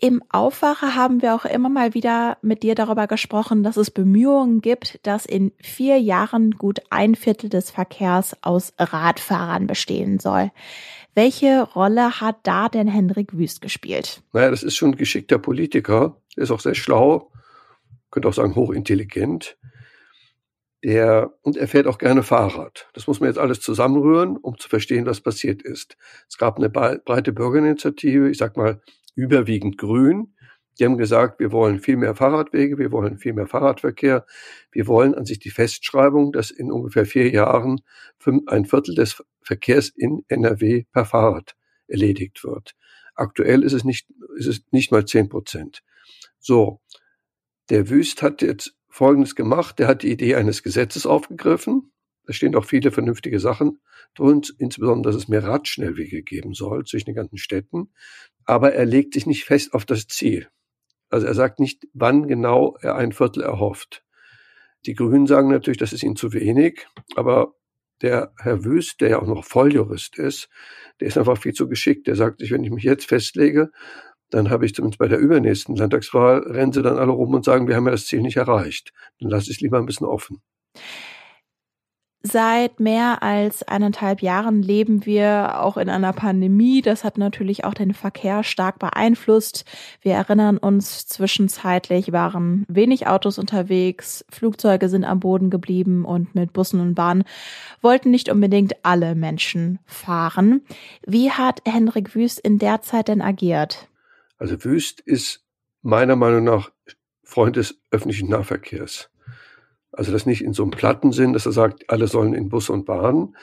Im 0.00 0.22
Aufwacher 0.28 0.94
haben 0.94 1.22
wir 1.22 1.34
auch 1.34 1.44
immer 1.44 1.68
mal 1.68 1.92
wieder 1.92 2.38
mit 2.40 2.62
dir 2.62 2.76
darüber 2.76 3.08
gesprochen, 3.08 3.64
dass 3.64 3.76
es 3.76 3.90
Bemühungen 3.90 4.60
gibt, 4.60 5.00
dass 5.04 5.26
in 5.26 5.50
vier 5.60 5.98
Jahren 5.98 6.52
gut 6.52 6.78
ein 6.90 7.16
Viertel 7.16 7.50
des 7.50 7.72
Verkehrs 7.72 8.36
aus 8.42 8.72
Radfahrern 8.78 9.66
bestehen 9.66 10.20
soll. 10.20 10.52
Welche 11.16 11.62
Rolle 11.62 12.20
hat 12.20 12.36
da 12.44 12.68
denn 12.68 12.86
Hendrik 12.86 13.36
Wüst 13.36 13.60
gespielt? 13.60 14.22
Naja, 14.32 14.52
das 14.52 14.62
ist 14.62 14.76
schon 14.76 14.90
ein 14.90 14.96
geschickter 14.96 15.38
Politiker. 15.38 16.16
Er 16.36 16.44
ist 16.44 16.52
auch 16.52 16.60
sehr 16.60 16.76
schlau, 16.76 17.32
könnte 18.12 18.28
auch 18.28 18.34
sagen 18.34 18.54
hochintelligent. 18.54 19.56
Der, 20.84 21.32
und 21.42 21.56
er 21.56 21.66
fährt 21.66 21.88
auch 21.88 21.98
gerne 21.98 22.22
Fahrrad. 22.22 22.88
Das 22.92 23.08
muss 23.08 23.18
man 23.18 23.28
jetzt 23.28 23.38
alles 23.38 23.60
zusammenrühren, 23.60 24.36
um 24.36 24.58
zu 24.58 24.68
verstehen, 24.68 25.06
was 25.06 25.20
passiert 25.20 25.62
ist. 25.62 25.96
Es 26.28 26.38
gab 26.38 26.56
eine 26.56 26.70
breite 26.70 27.32
Bürgerinitiative, 27.32 28.30
ich 28.30 28.38
sag 28.38 28.56
mal 28.56 28.80
überwiegend 29.16 29.76
grün. 29.76 30.34
Die 30.78 30.84
haben 30.84 30.96
gesagt, 30.96 31.40
wir 31.40 31.50
wollen 31.50 31.80
viel 31.80 31.96
mehr 31.96 32.14
Fahrradwege, 32.14 32.78
wir 32.78 32.92
wollen 32.92 33.18
viel 33.18 33.32
mehr 33.32 33.48
Fahrradverkehr. 33.48 34.24
Wir 34.70 34.86
wollen 34.86 35.16
an 35.16 35.24
sich 35.24 35.40
die 35.40 35.50
Festschreibung, 35.50 36.30
dass 36.30 36.52
in 36.52 36.70
ungefähr 36.70 37.04
vier 37.04 37.28
Jahren 37.30 37.80
ein 38.46 38.64
Viertel 38.64 38.94
des 38.94 39.20
Verkehrs 39.42 39.88
in 39.88 40.22
NRW 40.28 40.84
per 40.92 41.04
Fahrrad 41.04 41.56
erledigt 41.88 42.44
wird. 42.44 42.76
Aktuell 43.16 43.64
ist 43.64 43.72
es 43.72 43.82
nicht, 43.82 44.08
ist 44.36 44.46
es 44.46 44.60
nicht 44.70 44.92
mal 44.92 45.04
zehn 45.04 45.28
Prozent. 45.28 45.82
So. 46.38 46.80
Der 47.70 47.90
Wüst 47.90 48.22
hat 48.22 48.40
jetzt 48.40 48.77
Folgendes 48.88 49.34
gemacht. 49.34 49.78
Der 49.78 49.88
hat 49.88 50.02
die 50.02 50.10
Idee 50.10 50.34
eines 50.34 50.62
Gesetzes 50.62 51.06
aufgegriffen. 51.06 51.92
Da 52.24 52.32
stehen 52.32 52.54
auch 52.56 52.64
viele 52.64 52.90
vernünftige 52.90 53.40
Sachen 53.40 53.80
drin, 54.14 54.42
insbesondere, 54.58 55.12
dass 55.12 55.22
es 55.22 55.28
mehr 55.28 55.44
Radschnellwege 55.44 56.22
geben 56.22 56.52
soll 56.54 56.84
zwischen 56.84 57.06
den 57.06 57.14
ganzen 57.14 57.38
Städten. 57.38 57.90
aber 58.44 58.72
er 58.72 58.86
legt 58.86 59.14
sich 59.14 59.26
nicht 59.26 59.44
fest 59.44 59.74
auf 59.74 59.84
das 59.84 60.06
Ziel. 60.06 60.48
Also 61.10 61.26
er 61.26 61.34
sagt 61.34 61.60
nicht, 61.60 61.86
wann 61.92 62.26
genau 62.28 62.76
er 62.80 62.96
ein 62.96 63.12
Viertel 63.12 63.42
erhofft. 63.42 64.04
Die 64.86 64.94
Grünen 64.94 65.26
sagen 65.26 65.50
natürlich, 65.50 65.78
das 65.78 65.92
ist 65.92 66.02
ihnen 66.02 66.16
zu 66.16 66.32
wenig, 66.32 66.86
aber 67.16 67.54
der 68.02 68.32
Herr 68.38 68.64
Wüst, 68.64 69.00
der 69.00 69.10
ja 69.10 69.18
auch 69.20 69.26
noch 69.26 69.44
Volljurist 69.44 70.18
ist, 70.18 70.48
der 71.00 71.08
ist 71.08 71.18
einfach 71.18 71.38
viel 71.38 71.52
zu 71.52 71.68
geschickt. 71.68 72.06
Der 72.06 72.14
sagt 72.14 72.40
sich, 72.40 72.52
wenn 72.52 72.62
ich 72.62 72.70
mich 72.70 72.84
jetzt 72.84 73.06
festlege, 73.06 73.70
dann 74.30 74.50
habe 74.50 74.66
ich 74.66 74.74
zumindest 74.74 74.98
bei 74.98 75.08
der 75.08 75.18
übernächsten 75.18 75.76
Landtagswahl, 75.76 76.40
rennen 76.40 76.72
sie 76.72 76.82
dann 76.82 76.98
alle 76.98 77.12
rum 77.12 77.34
und 77.34 77.44
sagen, 77.44 77.68
wir 77.68 77.76
haben 77.76 77.86
ja 77.86 77.92
das 77.92 78.06
Ziel 78.06 78.20
nicht 78.20 78.36
erreicht. 78.36 78.92
Dann 79.20 79.30
lasse 79.30 79.50
ich 79.50 79.56
es 79.56 79.60
lieber 79.60 79.78
ein 79.78 79.86
bisschen 79.86 80.06
offen. 80.06 80.40
Seit 82.20 82.80
mehr 82.80 83.22
als 83.22 83.62
eineinhalb 83.62 84.22
Jahren 84.22 84.60
leben 84.60 85.06
wir 85.06 85.62
auch 85.62 85.76
in 85.76 85.88
einer 85.88 86.12
Pandemie. 86.12 86.82
Das 86.82 87.04
hat 87.04 87.16
natürlich 87.16 87.64
auch 87.64 87.74
den 87.74 87.94
Verkehr 87.94 88.42
stark 88.42 88.80
beeinflusst. 88.80 89.64
Wir 90.02 90.14
erinnern 90.14 90.58
uns, 90.58 91.06
zwischenzeitlich 91.06 92.10
waren 92.10 92.66
wenig 92.68 93.06
Autos 93.06 93.38
unterwegs, 93.38 94.24
Flugzeuge 94.30 94.88
sind 94.88 95.04
am 95.04 95.20
Boden 95.20 95.48
geblieben 95.48 96.04
und 96.04 96.34
mit 96.34 96.52
Bussen 96.52 96.80
und 96.80 96.94
Bahnen 96.96 97.22
wollten 97.82 98.10
nicht 98.10 98.28
unbedingt 98.28 98.74
alle 98.82 99.14
Menschen 99.14 99.78
fahren. 99.86 100.62
Wie 101.06 101.30
hat 101.30 101.62
Hendrik 101.66 102.16
Wüst 102.16 102.40
in 102.40 102.58
der 102.58 102.82
Zeit 102.82 103.06
denn 103.06 103.22
agiert? 103.22 103.88
Also 104.38 104.64
Wüst 104.64 105.00
ist 105.00 105.44
meiner 105.82 106.16
Meinung 106.16 106.44
nach 106.44 106.70
Freund 107.22 107.56
des 107.56 107.80
öffentlichen 107.90 108.30
Nahverkehrs. 108.30 109.10
Also 109.92 110.12
das 110.12 110.26
nicht 110.26 110.42
in 110.42 110.52
so 110.52 110.62
einem 110.62 110.70
platten 110.70 111.12
Sinn, 111.12 111.32
dass 111.32 111.46
er 111.46 111.52
sagt, 111.52 111.90
alle 111.90 112.06
sollen 112.06 112.34
in 112.34 112.48
Bus 112.48 112.70
und 112.70 112.84
Bahn, 112.84 113.34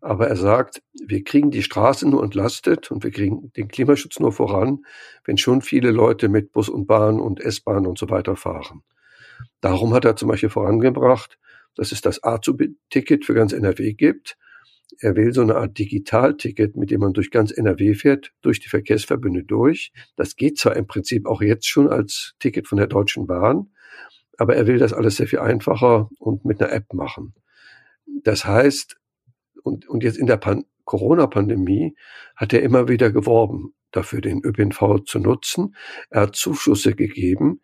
aber 0.00 0.28
er 0.28 0.36
sagt, 0.36 0.82
wir 1.06 1.22
kriegen 1.22 1.50
die 1.50 1.62
Straße 1.62 2.08
nur 2.08 2.24
entlastet 2.24 2.90
und 2.90 3.04
wir 3.04 3.12
kriegen 3.12 3.52
den 3.52 3.68
Klimaschutz 3.68 4.18
nur 4.18 4.32
voran, 4.32 4.84
wenn 5.24 5.38
schon 5.38 5.62
viele 5.62 5.92
Leute 5.92 6.28
mit 6.28 6.52
Bus 6.52 6.68
und 6.68 6.86
Bahn 6.86 7.20
und 7.20 7.40
S-Bahn 7.40 7.86
und 7.86 7.98
so 7.98 8.10
weiter 8.10 8.34
fahren. 8.34 8.82
Darum 9.60 9.94
hat 9.94 10.04
er 10.04 10.16
zum 10.16 10.28
Beispiel 10.28 10.50
vorangebracht, 10.50 11.38
dass 11.76 11.92
es 11.92 12.00
das 12.00 12.22
A-Ticket 12.24 13.24
für 13.24 13.34
ganz 13.34 13.52
NRW 13.52 13.94
gibt. 13.94 14.36
Er 14.98 15.16
will 15.16 15.32
so 15.32 15.42
eine 15.42 15.56
Art 15.56 15.78
Digitalticket, 15.78 16.76
mit 16.76 16.90
dem 16.90 17.00
man 17.00 17.12
durch 17.12 17.30
ganz 17.30 17.50
NRW 17.50 17.94
fährt, 17.94 18.32
durch 18.42 18.60
die 18.60 18.68
Verkehrsverbünde 18.68 19.44
durch. 19.44 19.92
Das 20.16 20.36
geht 20.36 20.58
zwar 20.58 20.76
im 20.76 20.86
Prinzip 20.86 21.26
auch 21.26 21.42
jetzt 21.42 21.66
schon 21.66 21.88
als 21.88 22.34
Ticket 22.38 22.68
von 22.68 22.78
der 22.78 22.86
Deutschen 22.86 23.26
Bahn, 23.26 23.70
aber 24.38 24.56
er 24.56 24.66
will 24.66 24.78
das 24.78 24.92
alles 24.92 25.16
sehr 25.16 25.26
viel 25.26 25.40
einfacher 25.40 26.08
und 26.18 26.44
mit 26.44 26.62
einer 26.62 26.72
App 26.72 26.92
machen. 26.94 27.34
Das 28.24 28.44
heißt, 28.44 28.96
und, 29.62 29.88
und 29.88 30.02
jetzt 30.02 30.18
in 30.18 30.26
der 30.26 30.40
Corona-Pandemie 30.84 31.96
hat 32.36 32.52
er 32.52 32.62
immer 32.62 32.88
wieder 32.88 33.10
geworben, 33.10 33.74
dafür 33.92 34.20
den 34.20 34.44
ÖPNV 34.44 35.04
zu 35.04 35.18
nutzen. 35.18 35.76
Er 36.10 36.22
hat 36.22 36.36
Zuschüsse 36.36 36.94
gegeben, 36.94 37.60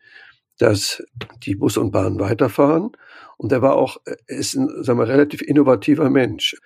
dass 0.59 1.03
die 1.45 1.55
Bus 1.55 1.77
und 1.77 1.91
Bahn 1.91 2.21
weiterfahren. 2.21 2.91
Und 3.37 3.53
er 3.53 3.63
war 3.63 3.77
auch, 3.77 3.99
er 4.05 4.19
ist 4.27 4.55
ein 4.55 4.69
sagen 4.83 4.99
wir, 4.99 5.09
relativ 5.09 5.43
innovativer 5.43 6.11
Mensch. 6.11 6.57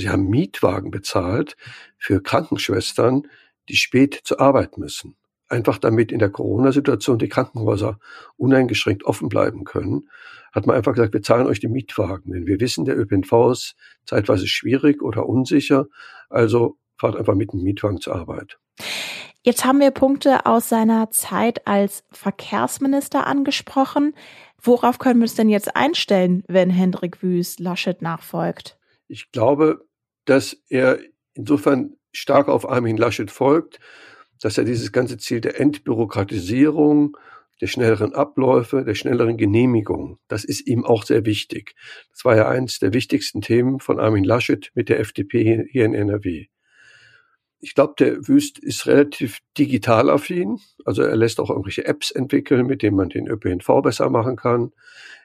Sie 0.00 0.08
haben 0.08 0.28
Mietwagen 0.28 0.90
bezahlt 0.90 1.56
für 1.98 2.22
Krankenschwestern, 2.22 3.28
die 3.68 3.76
spät 3.76 4.20
zur 4.24 4.40
Arbeit 4.40 4.78
müssen 4.78 5.16
einfach 5.48 5.78
damit 5.78 6.12
in 6.12 6.18
der 6.18 6.30
Corona-Situation 6.30 7.18
die 7.18 7.28
Krankenhäuser 7.28 7.98
uneingeschränkt 8.36 9.04
offen 9.04 9.28
bleiben 9.28 9.64
können, 9.64 10.08
hat 10.52 10.66
man 10.66 10.76
einfach 10.76 10.92
gesagt, 10.92 11.12
wir 11.12 11.22
zahlen 11.22 11.46
euch 11.46 11.60
die 11.60 11.68
Mietwagen. 11.68 12.32
Denn 12.32 12.46
wir 12.46 12.60
wissen, 12.60 12.84
der 12.84 12.98
ÖPNV 12.98 13.50
ist 13.52 13.76
zeitweise 14.04 14.46
schwierig 14.46 15.02
oder 15.02 15.28
unsicher. 15.28 15.86
Also 16.28 16.76
fahrt 16.96 17.16
einfach 17.16 17.34
mit 17.34 17.52
dem 17.52 17.62
Mietwagen 17.62 18.00
zur 18.00 18.16
Arbeit. 18.16 18.58
Jetzt 19.42 19.64
haben 19.64 19.78
wir 19.78 19.92
Punkte 19.92 20.46
aus 20.46 20.68
seiner 20.68 21.10
Zeit 21.10 21.66
als 21.68 22.04
Verkehrsminister 22.10 23.26
angesprochen. 23.26 24.14
Worauf 24.60 24.98
können 24.98 25.20
wir 25.20 25.24
uns 25.24 25.36
denn 25.36 25.48
jetzt 25.48 25.76
einstellen, 25.76 26.42
wenn 26.48 26.70
Hendrik 26.70 27.22
Wüst 27.22 27.60
Laschet 27.60 28.02
nachfolgt? 28.02 28.76
Ich 29.06 29.30
glaube, 29.30 29.85
dass 30.26 30.56
er 30.68 30.98
insofern 31.34 31.96
stark 32.12 32.48
auf 32.48 32.68
Armin 32.68 32.96
Laschet 32.96 33.30
folgt, 33.30 33.80
dass 34.40 34.58
er 34.58 34.64
dieses 34.64 34.92
ganze 34.92 35.18
Ziel 35.18 35.40
der 35.40 35.58
Entbürokratisierung, 35.60 37.16
der 37.60 37.68
schnelleren 37.68 38.14
Abläufe, 38.14 38.84
der 38.84 38.94
schnelleren 38.94 39.38
Genehmigung, 39.38 40.18
das 40.28 40.44
ist 40.44 40.66
ihm 40.66 40.84
auch 40.84 41.04
sehr 41.04 41.24
wichtig. 41.24 41.74
Das 42.12 42.24
war 42.24 42.36
ja 42.36 42.48
eines 42.48 42.78
der 42.78 42.92
wichtigsten 42.92 43.40
Themen 43.40 43.80
von 43.80 43.98
Armin 43.98 44.24
Laschet 44.24 44.70
mit 44.74 44.90
der 44.90 45.00
FDP 45.00 45.66
hier 45.70 45.84
in 45.86 45.94
NRW. 45.94 46.46
Ich 47.60 47.74
glaube, 47.74 47.94
der 47.98 48.28
Wüst 48.28 48.58
ist 48.58 48.86
relativ 48.86 49.38
digital 49.56 50.10
affin. 50.10 50.58
Also 50.84 51.02
er 51.02 51.16
lässt 51.16 51.40
auch 51.40 51.48
irgendwelche 51.48 51.86
Apps 51.86 52.10
entwickeln, 52.10 52.66
mit 52.66 52.82
denen 52.82 52.96
man 52.96 53.08
den 53.08 53.26
ÖPNV 53.26 53.80
besser 53.82 54.10
machen 54.10 54.36
kann. 54.36 54.72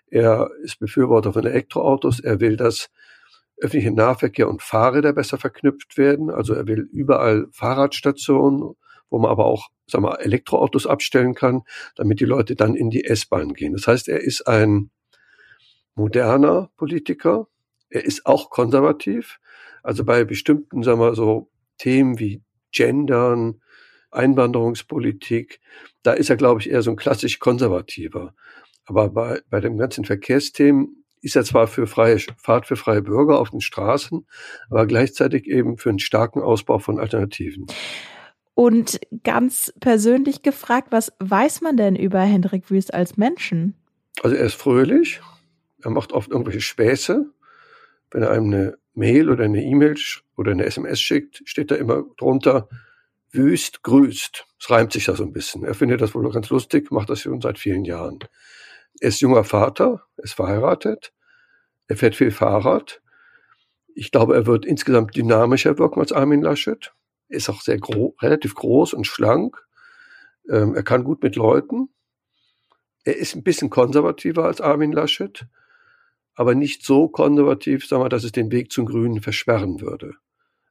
Er 0.08 0.50
ist 0.64 0.80
Befürworter 0.80 1.34
von 1.34 1.46
Elektroautos. 1.46 2.22
Er 2.22 2.40
will, 2.40 2.56
dass 2.56 2.90
öffentliche 3.62 3.92
Nahverkehr 3.92 4.50
und 4.50 4.62
Fahrräder 4.62 5.14
besser 5.14 5.38
verknüpft 5.38 5.98
werden. 5.98 6.30
Also 6.30 6.54
er 6.54 6.68
will 6.68 6.88
überall 6.92 7.48
Fahrradstationen 7.52 8.76
wo 9.12 9.20
man 9.20 9.30
aber 9.30 9.46
auch 9.46 9.70
sagen 9.86 10.06
wir, 10.06 10.22
Elektroautos 10.22 10.88
abstellen 10.88 11.36
kann, 11.36 11.64
damit 11.96 12.20
die 12.20 12.26
Leute 12.26 12.56
dann 12.56 12.76
in 12.76 12.90
die 12.90 13.04
S-Bahn 13.04 13.54
gehen. 13.54 13.74
Das 13.74 13.86
heißt, 13.86 14.08
er 14.08 14.22
ist 14.22 14.48
ein 14.48 14.90
moderner 15.94 16.72
Politiker. 16.78 17.48
Er 17.90 18.06
ist 18.06 18.26
auch 18.26 18.50
konservativ. 18.50 19.40
Also 19.84 20.06
bei 20.06 20.24
bestimmten, 20.24 20.82
sagen 20.82 21.00
wir 21.00 21.14
so, 21.14 21.52
Themen 21.78 22.20
wie 22.20 22.42
Gendern, 22.72 23.62
Einwanderungspolitik, 24.12 25.60
da 26.04 26.14
ist 26.14 26.30
er, 26.30 26.38
glaube 26.38 26.62
ich, 26.62 26.70
eher 26.70 26.82
so 26.82 26.92
ein 26.92 26.98
klassisch 26.98 27.40
konservativer. 27.40 28.34
Aber 28.86 29.10
bei, 29.10 29.42
bei 29.50 29.60
den 29.60 29.78
ganzen 29.78 30.06
Verkehrsthemen 30.06 31.01
ist 31.22 31.36
er 31.36 31.44
zwar 31.44 31.68
für 31.68 31.88
freie 31.88 32.20
Fahrt 32.38 32.68
für 32.68 32.76
freie 32.76 33.02
Bürger 33.02 33.40
auf 33.40 33.52
den 33.52 33.62
Straßen, 33.62 34.26
aber 34.70 34.86
gleichzeitig 34.86 35.48
eben 35.48 35.78
für 35.78 35.90
einen 35.90 36.00
starken 36.00 36.42
Ausbau 36.42 36.80
von 36.80 37.00
Alternativen. 37.00 37.68
Und 38.54 39.00
ganz 39.24 39.74
persönlich 39.80 40.42
gefragt, 40.42 40.90
was 40.92 41.14
weiß 41.20 41.62
man 41.62 41.78
denn 41.78 41.96
über 41.96 42.20
Hendrik 42.20 42.70
Wüst 42.70 42.94
als 42.94 43.18
Menschen? 43.18 43.76
Also 44.22 44.36
er 44.36 44.46
ist 44.46 44.56
fröhlich, 44.56 45.22
er 45.82 45.92
macht 45.92 46.12
oft 46.12 46.30
irgendwelche 46.30 46.62
Späße. 46.62 47.26
Wenn 48.12 48.24
er 48.24 48.32
einem 48.32 48.46
eine 48.48 48.78
Mail 48.94 49.30
oder 49.30 49.46
eine 49.46 49.64
E-Mail 49.64 49.96
oder 50.36 50.52
eine 50.52 50.66
SMS 50.66 51.00
schickt, 51.00 51.42
steht 51.46 51.72
da 51.72 51.76
immer 51.76 52.04
drunter, 52.18 52.68
Wüst 53.32 53.84
grüßt. 53.84 54.46
Es 54.60 54.70
reimt 54.70 54.92
sich 54.92 55.06
da 55.06 55.16
so 55.16 55.24
ein 55.24 55.32
bisschen. 55.32 55.64
Er 55.64 55.74
findet 55.74 56.02
das 56.02 56.14
wohl 56.14 56.30
ganz 56.32 56.50
lustig, 56.50 56.92
macht 56.92 57.10
das 57.10 57.22
schon 57.22 57.40
seit 57.40 57.58
vielen 57.58 57.86
Jahren. 57.86 58.20
Er 59.02 59.10
ist 59.10 59.20
junger 59.20 59.44
Vater, 59.44 60.06
er 60.16 60.24
ist 60.24 60.34
verheiratet, 60.34 61.12
er 61.88 61.98
fährt 61.98 62.16
viel 62.16 62.32
Fahrrad. 62.32 63.02
Ich 63.94 64.12
glaube, 64.12 64.36
er 64.36 64.46
wird 64.46 64.66
insgesamt 64.66 65.18
dynamischer 65.18 65.78
wirken 65.78 66.00
als 66.00 66.14
Armin 66.14 66.42
Laschet 66.42 66.94
ist 67.32 67.50
auch 67.50 67.62
sehr 67.62 67.80
gro 67.80 68.16
relativ 68.22 68.56
groß 68.56 68.94
und 68.94 69.08
schlank. 69.08 69.66
Ähm, 70.50 70.76
er 70.76 70.84
kann 70.84 71.04
gut 71.04 71.24
mit 71.24 71.36
Leuten. 71.36 71.90
Er 73.04 73.18
ist 73.18 73.36
ein 73.36 73.44
bisschen 73.44 73.70
konservativer 73.70 74.46
als 74.46 74.62
Armin 74.62 74.92
Laschet, 74.92 75.46
aber 76.36 76.54
nicht 76.54 76.86
so 76.86 77.08
konservativ, 77.08 77.88
sagen 77.88 78.04
wir, 78.04 78.10
dass 78.10 78.24
es 78.24 78.32
den 78.32 78.52
Weg 78.52 78.72
zum 78.72 78.86
Grünen 78.86 79.22
versperren 79.22 79.82
würde. 79.82 80.16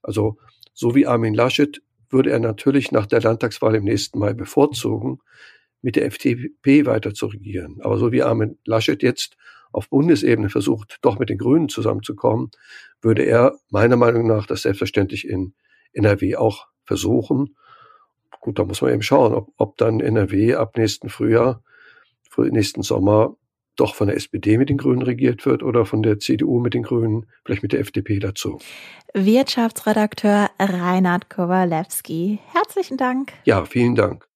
Also 0.02 0.38
so 0.72 0.94
wie 0.94 1.06
Armin 1.06 1.34
Laschet 1.34 1.82
würde 2.08 2.30
er 2.30 2.40
natürlich 2.40 2.92
nach 2.92 3.06
der 3.06 3.20
Landtagswahl 3.20 3.75
im 3.75 3.84
nächsten 3.84 4.18
Mai 4.18 4.32
bevorzugen, 4.32 5.20
mit 5.82 5.96
der 5.96 6.06
FDP 6.06 6.87
weiter 6.87 7.14
zu 7.14 7.26
regieren. 7.26 7.78
Aber 7.80 7.99
so 7.99 8.12
wie 8.12 8.22
Armin 8.22 8.58
Laschet 8.64 9.02
jetzt 9.02 9.37
auf 9.72 9.88
Bundesebene 9.88 10.49
versucht, 10.49 10.99
doch 11.02 11.18
mit 11.18 11.28
den 11.28 11.38
Grünen 11.38 11.68
zusammenzukommen, 11.68 12.50
würde 13.00 13.22
er 13.22 13.54
meiner 13.70 13.96
Meinung 13.96 14.26
nach 14.26 14.46
das 14.46 14.62
selbstverständlich 14.62 15.28
in 15.28 15.54
NRW 15.92 16.37
auch 16.37 16.66
versuchen. 16.84 17.56
Gut, 18.40 18.58
da 18.58 18.64
muss 18.64 18.82
man 18.82 18.92
eben 18.92 19.02
schauen, 19.02 19.34
ob, 19.34 19.52
ob 19.56 19.76
dann 19.76 20.00
NRW 20.00 20.54
ab 20.54 20.76
nächsten 20.76 21.08
Frühjahr, 21.08 21.62
nächsten 22.37 22.82
Sommer 22.82 23.37
doch 23.76 23.94
von 23.94 24.08
der 24.08 24.16
SPD 24.16 24.58
mit 24.58 24.68
den 24.68 24.78
Grünen 24.78 25.02
regiert 25.02 25.46
wird 25.46 25.62
oder 25.62 25.84
von 25.84 26.02
der 26.02 26.18
CDU 26.18 26.58
mit 26.58 26.75
den 26.75 26.82
Grünen, 26.82 27.26
vielleicht 27.44 27.62
mit 27.62 27.72
der 27.72 27.80
FDP 27.80 28.18
dazu. 28.18 28.58
Wirtschaftsredakteur 29.14 30.50
Reinhard 30.58 31.30
Kowalewski, 31.30 32.38
herzlichen 32.52 32.96
Dank. 32.96 33.32
Ja, 33.44 33.64
vielen 33.64 33.94
Dank. 33.94 34.28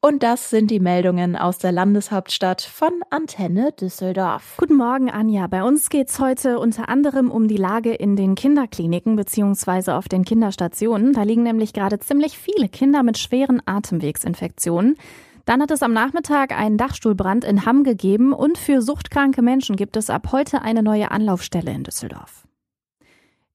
Und 0.00 0.22
das 0.22 0.50
sind 0.50 0.70
die 0.70 0.78
Meldungen 0.78 1.34
aus 1.34 1.58
der 1.58 1.72
Landeshauptstadt 1.72 2.62
von 2.62 2.92
Antenne 3.10 3.72
Düsseldorf. 3.72 4.54
Guten 4.56 4.76
Morgen, 4.76 5.10
Anja. 5.10 5.48
Bei 5.48 5.64
uns 5.64 5.90
geht's 5.90 6.20
heute 6.20 6.60
unter 6.60 6.88
anderem 6.88 7.32
um 7.32 7.48
die 7.48 7.56
Lage 7.56 7.94
in 7.94 8.14
den 8.14 8.36
Kinderkliniken 8.36 9.16
bzw. 9.16 9.90
auf 9.90 10.06
den 10.06 10.24
Kinderstationen. 10.24 11.14
Da 11.14 11.24
liegen 11.24 11.42
nämlich 11.42 11.72
gerade 11.72 11.98
ziemlich 11.98 12.38
viele 12.38 12.68
Kinder 12.68 13.02
mit 13.02 13.18
schweren 13.18 13.60
Atemwegsinfektionen. 13.66 14.94
Dann 15.46 15.60
hat 15.60 15.72
es 15.72 15.82
am 15.82 15.94
Nachmittag 15.94 16.56
einen 16.56 16.76
Dachstuhlbrand 16.76 17.44
in 17.44 17.66
Hamm 17.66 17.82
gegeben 17.82 18.32
und 18.32 18.56
für 18.56 18.82
suchtkranke 18.82 19.42
Menschen 19.42 19.74
gibt 19.74 19.96
es 19.96 20.10
ab 20.10 20.28
heute 20.30 20.62
eine 20.62 20.84
neue 20.84 21.10
Anlaufstelle 21.10 21.72
in 21.72 21.82
Düsseldorf. 21.82 22.47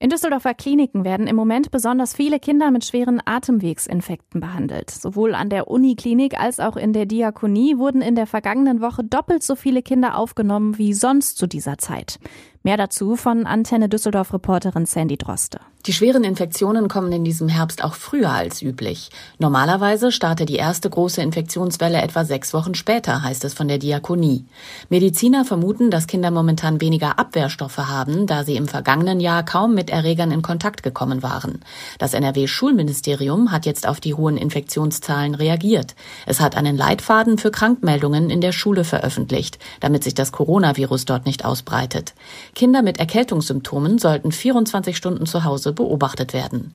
In 0.04 0.10
Düsseldorfer 0.10 0.54
Kliniken 0.54 1.06
werden 1.06 1.28
im 1.28 1.38
Moment 1.38 1.72
besonders 1.72 2.14
viele 2.14 2.38
Kinder 2.38 2.72
mit 2.72 2.84
schweren 2.84 3.22
Atemwegsinfekten 3.24 4.42
behandelt. 4.42 4.90
Sowohl 4.90 5.34
an 5.34 5.50
der 5.50 5.70
Uniklinik 5.70 6.38
als 6.38 6.60
auch 6.60 6.76
in 6.76 6.92
der 6.92 7.06
Diakonie 7.06 7.78
wurden 7.78 8.02
in 8.02 8.14
der 8.14 8.28
vergangenen 8.28 8.82
Woche 8.82 9.06
doppelt 9.06 9.44
so 9.44 9.56
viele 9.56 9.82
Kinder 9.82 10.18
aufgenommen 10.18 10.78
wie 10.78 10.94
sonst 10.94 11.38
zu 11.38 11.48
dieser 11.48 11.78
Zeit. 11.78 12.20
Mehr 12.66 12.78
dazu 12.78 13.18
von 13.18 13.46
Antenne 13.46 13.90
Düsseldorf-Reporterin 13.90 14.86
Sandy 14.86 15.18
Droste. 15.18 15.60
Die 15.86 15.92
schweren 15.92 16.24
Infektionen 16.24 16.88
kommen 16.88 17.12
in 17.12 17.26
diesem 17.26 17.50
Herbst 17.50 17.84
auch 17.84 17.94
früher 17.94 18.30
als 18.30 18.62
üblich. 18.62 19.10
Normalerweise 19.38 20.14
startet 20.14 20.48
die 20.48 20.56
erste 20.56 20.90
große 20.90 21.22
Infektionswelle 21.22 22.02
etwa 22.02 22.24
sechs 22.24 22.54
Wochen 22.54 22.74
später, 22.74 23.22
heißt 23.22 23.44
es 23.44 23.54
von 23.54 23.68
der 23.68 23.80
Diakonie. 23.80 24.46
Mediziner 24.88 25.44
vermuten, 25.44 25.92
dass 25.92 26.08
Kinder 26.08 26.32
momentan 26.32 26.80
weniger 26.80 27.20
Abwehrstoffe 27.20 27.80
haben, 27.80 28.28
da 28.28 28.46
sie 28.46 28.56
im 28.56 28.70
vergangenen 28.70 29.20
Jahr 29.20 29.44
kaum 29.44 29.76
mit 29.76 29.90
Erregern 29.90 30.32
in 30.32 30.42
Kontakt 30.42 30.84
gekommen 30.84 31.22
waren. 31.22 31.60
Das 32.00 32.14
NRW-Schulministerium 32.14 33.52
hat 33.52 33.66
jetzt 33.66 33.86
auf 33.86 34.00
die 34.00 34.14
hohen 34.14 34.38
Infektionszahlen 34.38 35.36
reagiert. 35.36 35.96
Es 36.26 36.40
hat 36.40 36.56
einen 36.56 36.78
Leitfaden 36.78 37.38
für 37.38 37.52
Krankmeldungen 37.52 38.30
in 38.30 38.40
der 38.40 38.54
Schule 38.54 38.86
veröffentlicht, 38.86 39.60
damit 39.82 40.06
sich 40.06 40.14
das 40.14 40.32
Coronavirus 40.32 41.04
dort 41.04 41.26
nicht 41.26 41.44
ausbreitet. 41.44 42.14
Kinder 42.54 42.82
mit 42.82 43.00
Erkältungssymptomen 43.00 43.98
sollten 43.98 44.32
24 44.32 44.96
Stunden 44.96 45.26
zu 45.26 45.44
Hause 45.44 45.74
beobachtet 45.74 46.34
werden. 46.34 46.74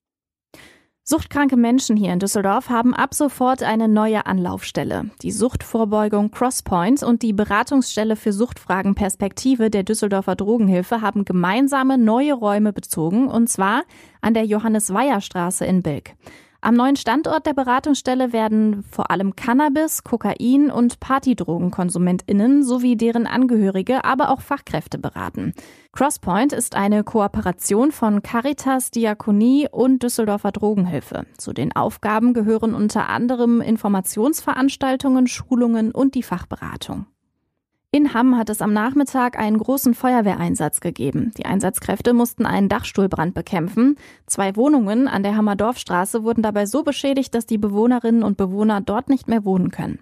Suchtkranke 1.10 1.56
Menschen 1.56 1.96
hier 1.96 2.12
in 2.12 2.18
Düsseldorf 2.18 2.68
haben 2.68 2.92
ab 2.92 3.14
sofort 3.14 3.62
eine 3.62 3.88
neue 3.88 4.26
Anlaufstelle. 4.26 5.08
Die 5.22 5.32
Suchtvorbeugung 5.32 6.30
Crosspoint 6.30 7.02
und 7.02 7.22
die 7.22 7.32
Beratungsstelle 7.32 8.14
für 8.14 8.34
Suchtfragen 8.34 8.94
Perspektive 8.94 9.70
der 9.70 9.84
Düsseldorfer 9.84 10.36
Drogenhilfe 10.36 11.00
haben 11.00 11.24
gemeinsame 11.24 11.96
neue 11.96 12.34
Räume 12.34 12.74
bezogen, 12.74 13.26
und 13.28 13.48
zwar 13.48 13.84
an 14.20 14.34
der 14.34 14.44
Johannes-Weyer-Straße 14.44 15.64
in 15.64 15.82
Bilk. 15.82 16.10
Am 16.60 16.74
neuen 16.74 16.96
Standort 16.96 17.46
der 17.46 17.54
Beratungsstelle 17.54 18.32
werden 18.32 18.82
vor 18.82 19.12
allem 19.12 19.36
Cannabis, 19.36 20.02
Kokain 20.02 20.72
und 20.72 20.98
Partydrogenkonsumentinnen 20.98 22.64
sowie 22.64 22.96
deren 22.96 23.28
Angehörige, 23.28 24.04
aber 24.04 24.30
auch 24.30 24.40
Fachkräfte 24.40 24.98
beraten. 24.98 25.54
Crosspoint 25.92 26.52
ist 26.52 26.74
eine 26.74 27.04
Kooperation 27.04 27.92
von 27.92 28.22
Caritas, 28.22 28.90
Diakonie 28.90 29.68
und 29.70 30.02
Düsseldorfer 30.02 30.50
Drogenhilfe. 30.50 31.26
Zu 31.38 31.52
den 31.52 31.76
Aufgaben 31.76 32.34
gehören 32.34 32.74
unter 32.74 33.08
anderem 33.08 33.60
Informationsveranstaltungen, 33.60 35.28
Schulungen 35.28 35.92
und 35.92 36.16
die 36.16 36.24
Fachberatung. 36.24 37.06
In 37.90 38.12
Hamm 38.12 38.36
hat 38.36 38.50
es 38.50 38.60
am 38.60 38.74
Nachmittag 38.74 39.38
einen 39.38 39.56
großen 39.56 39.94
Feuerwehreinsatz 39.94 40.80
gegeben. 40.80 41.32
Die 41.38 41.46
Einsatzkräfte 41.46 42.12
mussten 42.12 42.44
einen 42.44 42.68
Dachstuhlbrand 42.68 43.32
bekämpfen. 43.32 43.96
Zwei 44.26 44.56
Wohnungen 44.56 45.08
an 45.08 45.22
der 45.22 45.36
Hammerdorfstraße 45.36 46.22
wurden 46.22 46.42
dabei 46.42 46.66
so 46.66 46.82
beschädigt, 46.82 47.34
dass 47.34 47.46
die 47.46 47.56
Bewohnerinnen 47.56 48.22
und 48.22 48.36
Bewohner 48.36 48.82
dort 48.82 49.08
nicht 49.08 49.26
mehr 49.26 49.46
wohnen 49.46 49.70
können. 49.70 50.00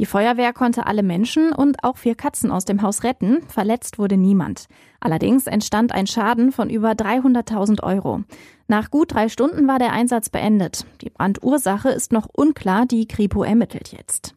Die 0.00 0.06
Feuerwehr 0.06 0.52
konnte 0.52 0.86
alle 0.86 1.04
Menschen 1.04 1.52
und 1.52 1.84
auch 1.84 1.98
vier 1.98 2.16
Katzen 2.16 2.50
aus 2.50 2.64
dem 2.64 2.82
Haus 2.82 3.04
retten. 3.04 3.38
Verletzt 3.46 4.00
wurde 4.00 4.16
niemand. 4.16 4.66
Allerdings 4.98 5.46
entstand 5.46 5.92
ein 5.92 6.08
Schaden 6.08 6.50
von 6.50 6.68
über 6.68 6.90
300.000 6.92 7.84
Euro. 7.84 8.22
Nach 8.66 8.90
gut 8.90 9.14
drei 9.14 9.28
Stunden 9.28 9.68
war 9.68 9.78
der 9.78 9.92
Einsatz 9.92 10.28
beendet. 10.28 10.86
Die 11.02 11.10
Brandursache 11.10 11.90
ist 11.90 12.10
noch 12.10 12.26
unklar. 12.32 12.86
Die 12.86 13.06
Kripo 13.06 13.44
ermittelt 13.44 13.92
jetzt. 13.96 14.34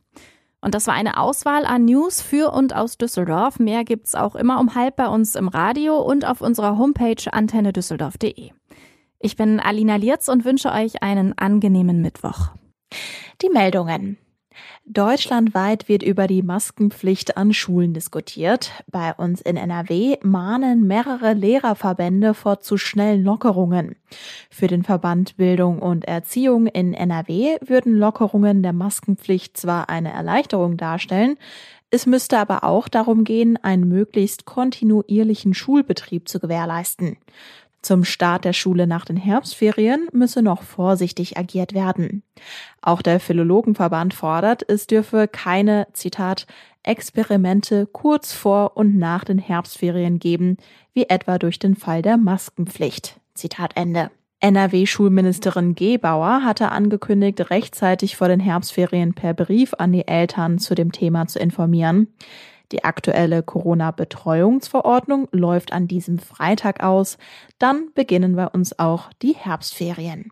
Und 0.61 0.75
das 0.75 0.85
war 0.85 0.93
eine 0.93 1.17
Auswahl 1.17 1.65
an 1.65 1.85
News 1.85 2.21
für 2.21 2.51
und 2.51 2.75
aus 2.75 2.97
Düsseldorf. 2.97 3.59
Mehr 3.59 3.83
gibt's 3.83 4.13
auch 4.13 4.35
immer 4.35 4.59
um 4.59 4.75
halb 4.75 4.95
bei 4.95 5.07
uns 5.07 5.35
im 5.35 5.47
Radio 5.47 5.99
und 5.99 6.23
auf 6.23 6.41
unserer 6.41 6.77
Homepage 6.77 7.31
antennedüsseldorf.de. 7.31 8.51
Ich 9.19 9.35
bin 9.35 9.59
Alina 9.59 9.95
Lierz 9.95 10.27
und 10.27 10.45
wünsche 10.45 10.71
euch 10.71 11.01
einen 11.01 11.37
angenehmen 11.37 12.01
Mittwoch. 12.01 12.51
Die 13.41 13.49
Meldungen. 13.49 14.17
Deutschlandweit 14.85 15.87
wird 15.87 16.03
über 16.03 16.27
die 16.27 16.41
Maskenpflicht 16.41 17.37
an 17.37 17.53
Schulen 17.53 17.93
diskutiert. 17.93 18.71
Bei 18.91 19.13
uns 19.13 19.41
in 19.41 19.57
NRW 19.57 20.17
mahnen 20.23 20.87
mehrere 20.87 21.33
Lehrerverbände 21.33 22.33
vor 22.33 22.59
zu 22.59 22.77
schnellen 22.77 23.23
Lockerungen. 23.23 23.95
Für 24.49 24.67
den 24.67 24.83
Verband 24.83 25.37
Bildung 25.37 25.79
und 25.79 26.05
Erziehung 26.05 26.67
in 26.67 26.93
NRW 26.93 27.57
würden 27.61 27.95
Lockerungen 27.95 28.63
der 28.63 28.73
Maskenpflicht 28.73 29.55
zwar 29.57 29.89
eine 29.89 30.11
Erleichterung 30.11 30.77
darstellen, 30.77 31.37
es 31.93 32.05
müsste 32.05 32.39
aber 32.39 32.63
auch 32.63 32.87
darum 32.87 33.25
gehen, 33.25 33.57
einen 33.61 33.87
möglichst 33.87 34.45
kontinuierlichen 34.45 35.53
Schulbetrieb 35.53 36.29
zu 36.29 36.39
gewährleisten. 36.39 37.17
Zum 37.81 38.03
Start 38.03 38.45
der 38.45 38.53
Schule 38.53 38.85
nach 38.85 39.05
den 39.05 39.17
Herbstferien 39.17 40.07
müsse 40.11 40.43
noch 40.43 40.61
vorsichtig 40.61 41.37
agiert 41.37 41.73
werden. 41.73 42.21
Auch 42.81 43.01
der 43.01 43.19
Philologenverband 43.19 44.13
fordert, 44.13 44.63
es 44.69 44.85
dürfe 44.85 45.27
keine, 45.27 45.87
Zitat, 45.93 46.45
Experimente 46.83 47.87
kurz 47.87 48.33
vor 48.33 48.77
und 48.77 48.97
nach 48.97 49.23
den 49.23 49.39
Herbstferien 49.39 50.19
geben, 50.19 50.57
wie 50.93 51.09
etwa 51.09 51.39
durch 51.39 51.57
den 51.57 51.75
Fall 51.75 52.01
der 52.01 52.17
Maskenpflicht. 52.17 53.19
Zitat 53.33 53.71
Ende. 53.75 54.11
NRW-Schulministerin 54.41 55.75
Gebauer 55.75 56.43
hatte 56.43 56.71
angekündigt, 56.71 57.51
rechtzeitig 57.51 58.15
vor 58.15 58.27
den 58.27 58.39
Herbstferien 58.39 59.13
per 59.13 59.35
Brief 59.35 59.75
an 59.77 59.91
die 59.91 60.07
Eltern 60.07 60.57
zu 60.57 60.73
dem 60.73 60.91
Thema 60.91 61.27
zu 61.27 61.37
informieren. 61.37 62.07
Die 62.71 62.83
aktuelle 62.83 63.43
Corona-Betreuungsverordnung 63.43 65.27
läuft 65.31 65.73
an 65.73 65.87
diesem 65.87 66.19
Freitag 66.19 66.83
aus. 66.83 67.17
Dann 67.59 67.89
beginnen 67.93 68.35
bei 68.35 68.47
uns 68.47 68.77
auch 68.79 69.11
die 69.21 69.35
Herbstferien. 69.35 70.31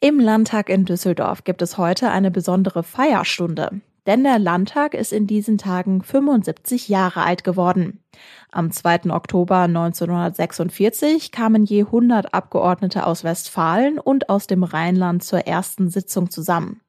Im 0.00 0.18
Landtag 0.20 0.68
in 0.68 0.84
Düsseldorf 0.84 1.44
gibt 1.44 1.62
es 1.62 1.78
heute 1.78 2.10
eine 2.10 2.30
besondere 2.30 2.82
Feierstunde. 2.82 3.80
Denn 4.06 4.22
der 4.22 4.38
Landtag 4.38 4.92
ist 4.92 5.12
in 5.12 5.26
diesen 5.26 5.56
Tagen 5.56 6.02
75 6.02 6.88
Jahre 6.88 7.22
alt 7.22 7.42
geworden. 7.42 8.04
Am 8.50 8.70
2. 8.70 9.10
Oktober 9.10 9.60
1946 9.60 11.32
kamen 11.32 11.64
je 11.64 11.84
100 11.84 12.34
Abgeordnete 12.34 13.06
aus 13.06 13.24
Westfalen 13.24 13.98
und 13.98 14.28
aus 14.28 14.46
dem 14.46 14.62
Rheinland 14.62 15.24
zur 15.24 15.46
ersten 15.46 15.88
Sitzung 15.88 16.30
zusammen. 16.30 16.80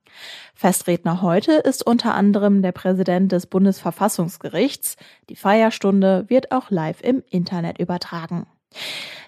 Festredner 0.53 1.21
heute 1.21 1.53
ist 1.53 1.85
unter 1.85 2.15
anderem 2.15 2.61
der 2.61 2.71
Präsident 2.71 3.31
des 3.31 3.47
Bundesverfassungsgerichts. 3.47 4.95
Die 5.29 5.35
Feierstunde 5.35 6.25
wird 6.27 6.51
auch 6.51 6.71
live 6.71 7.01
im 7.01 7.23
Internet 7.29 7.79
übertragen. 7.79 8.47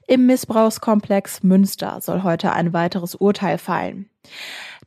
Im 0.08 0.26
Missbrauchskomplex 0.26 1.43
Münster 1.43 2.00
soll 2.00 2.23
heute 2.23 2.54
ein 2.54 2.71
weiteres 2.71 3.15
Urteil 3.15 3.58
fallen. 3.58 4.10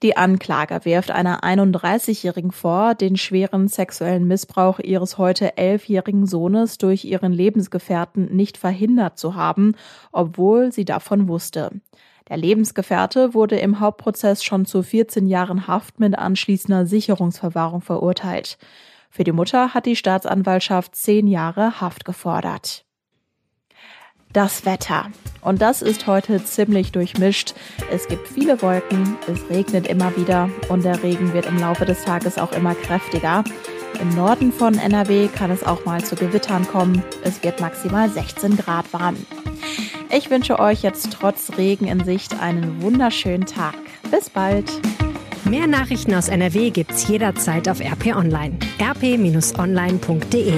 Die 0.02 0.16
Anklage 0.16 0.86
wirft 0.86 1.10
einer 1.10 1.42
31-Jährigen 1.42 2.52
vor, 2.52 2.94
den 2.94 3.18
schweren 3.18 3.68
sexuellen 3.68 4.26
Missbrauch 4.26 4.78
ihres 4.78 5.18
heute 5.18 5.58
elfjährigen 5.58 6.26
Sohnes 6.26 6.78
durch 6.78 7.04
ihren 7.04 7.34
Lebensgefährten 7.34 8.34
nicht 8.34 8.56
verhindert 8.56 9.18
zu 9.18 9.34
haben, 9.34 9.74
obwohl 10.10 10.72
sie 10.72 10.86
davon 10.86 11.28
wusste. 11.28 11.70
Der 12.30 12.36
Lebensgefährte 12.36 13.34
wurde 13.34 13.56
im 13.56 13.80
Hauptprozess 13.80 14.44
schon 14.44 14.64
zu 14.64 14.84
14 14.84 15.26
Jahren 15.26 15.66
Haft 15.66 15.98
mit 15.98 16.16
anschließender 16.16 16.86
Sicherungsverwahrung 16.86 17.80
verurteilt. 17.80 18.56
Für 19.10 19.24
die 19.24 19.32
Mutter 19.32 19.74
hat 19.74 19.84
die 19.84 19.96
Staatsanwaltschaft 19.96 20.94
zehn 20.94 21.26
Jahre 21.26 21.80
Haft 21.80 22.04
gefordert. 22.04 22.84
Das 24.32 24.64
Wetter. 24.64 25.10
Und 25.40 25.60
das 25.60 25.82
ist 25.82 26.06
heute 26.06 26.44
ziemlich 26.44 26.92
durchmischt. 26.92 27.54
Es 27.90 28.06
gibt 28.06 28.28
viele 28.28 28.62
Wolken, 28.62 29.16
es 29.26 29.50
regnet 29.50 29.88
immer 29.88 30.16
wieder 30.16 30.48
und 30.68 30.84
der 30.84 31.02
Regen 31.02 31.32
wird 31.32 31.46
im 31.46 31.58
Laufe 31.58 31.84
des 31.84 32.04
Tages 32.04 32.38
auch 32.38 32.52
immer 32.52 32.76
kräftiger. 32.76 33.42
Im 34.00 34.14
Norden 34.14 34.52
von 34.52 34.78
NRW 34.78 35.26
kann 35.26 35.50
es 35.50 35.64
auch 35.64 35.84
mal 35.84 36.04
zu 36.04 36.14
Gewittern 36.14 36.64
kommen. 36.68 37.02
Es 37.24 37.42
wird 37.42 37.60
maximal 37.60 38.08
16 38.08 38.56
Grad 38.56 38.92
warm. 38.92 39.16
Ich 40.12 40.28
wünsche 40.28 40.58
euch 40.58 40.82
jetzt 40.82 41.12
trotz 41.12 41.56
Regen 41.56 41.86
in 41.86 42.04
Sicht 42.04 42.40
einen 42.40 42.82
wunderschönen 42.82 43.46
Tag. 43.46 43.76
Bis 44.10 44.28
bald. 44.28 44.70
Mehr 45.44 45.68
Nachrichten 45.68 46.14
aus 46.14 46.28
NRW 46.28 46.70
gibt's 46.70 47.06
jederzeit 47.08 47.68
auf 47.68 47.80
RP 47.80 48.16
Online. 48.16 48.58
rp-online.de 48.80 50.54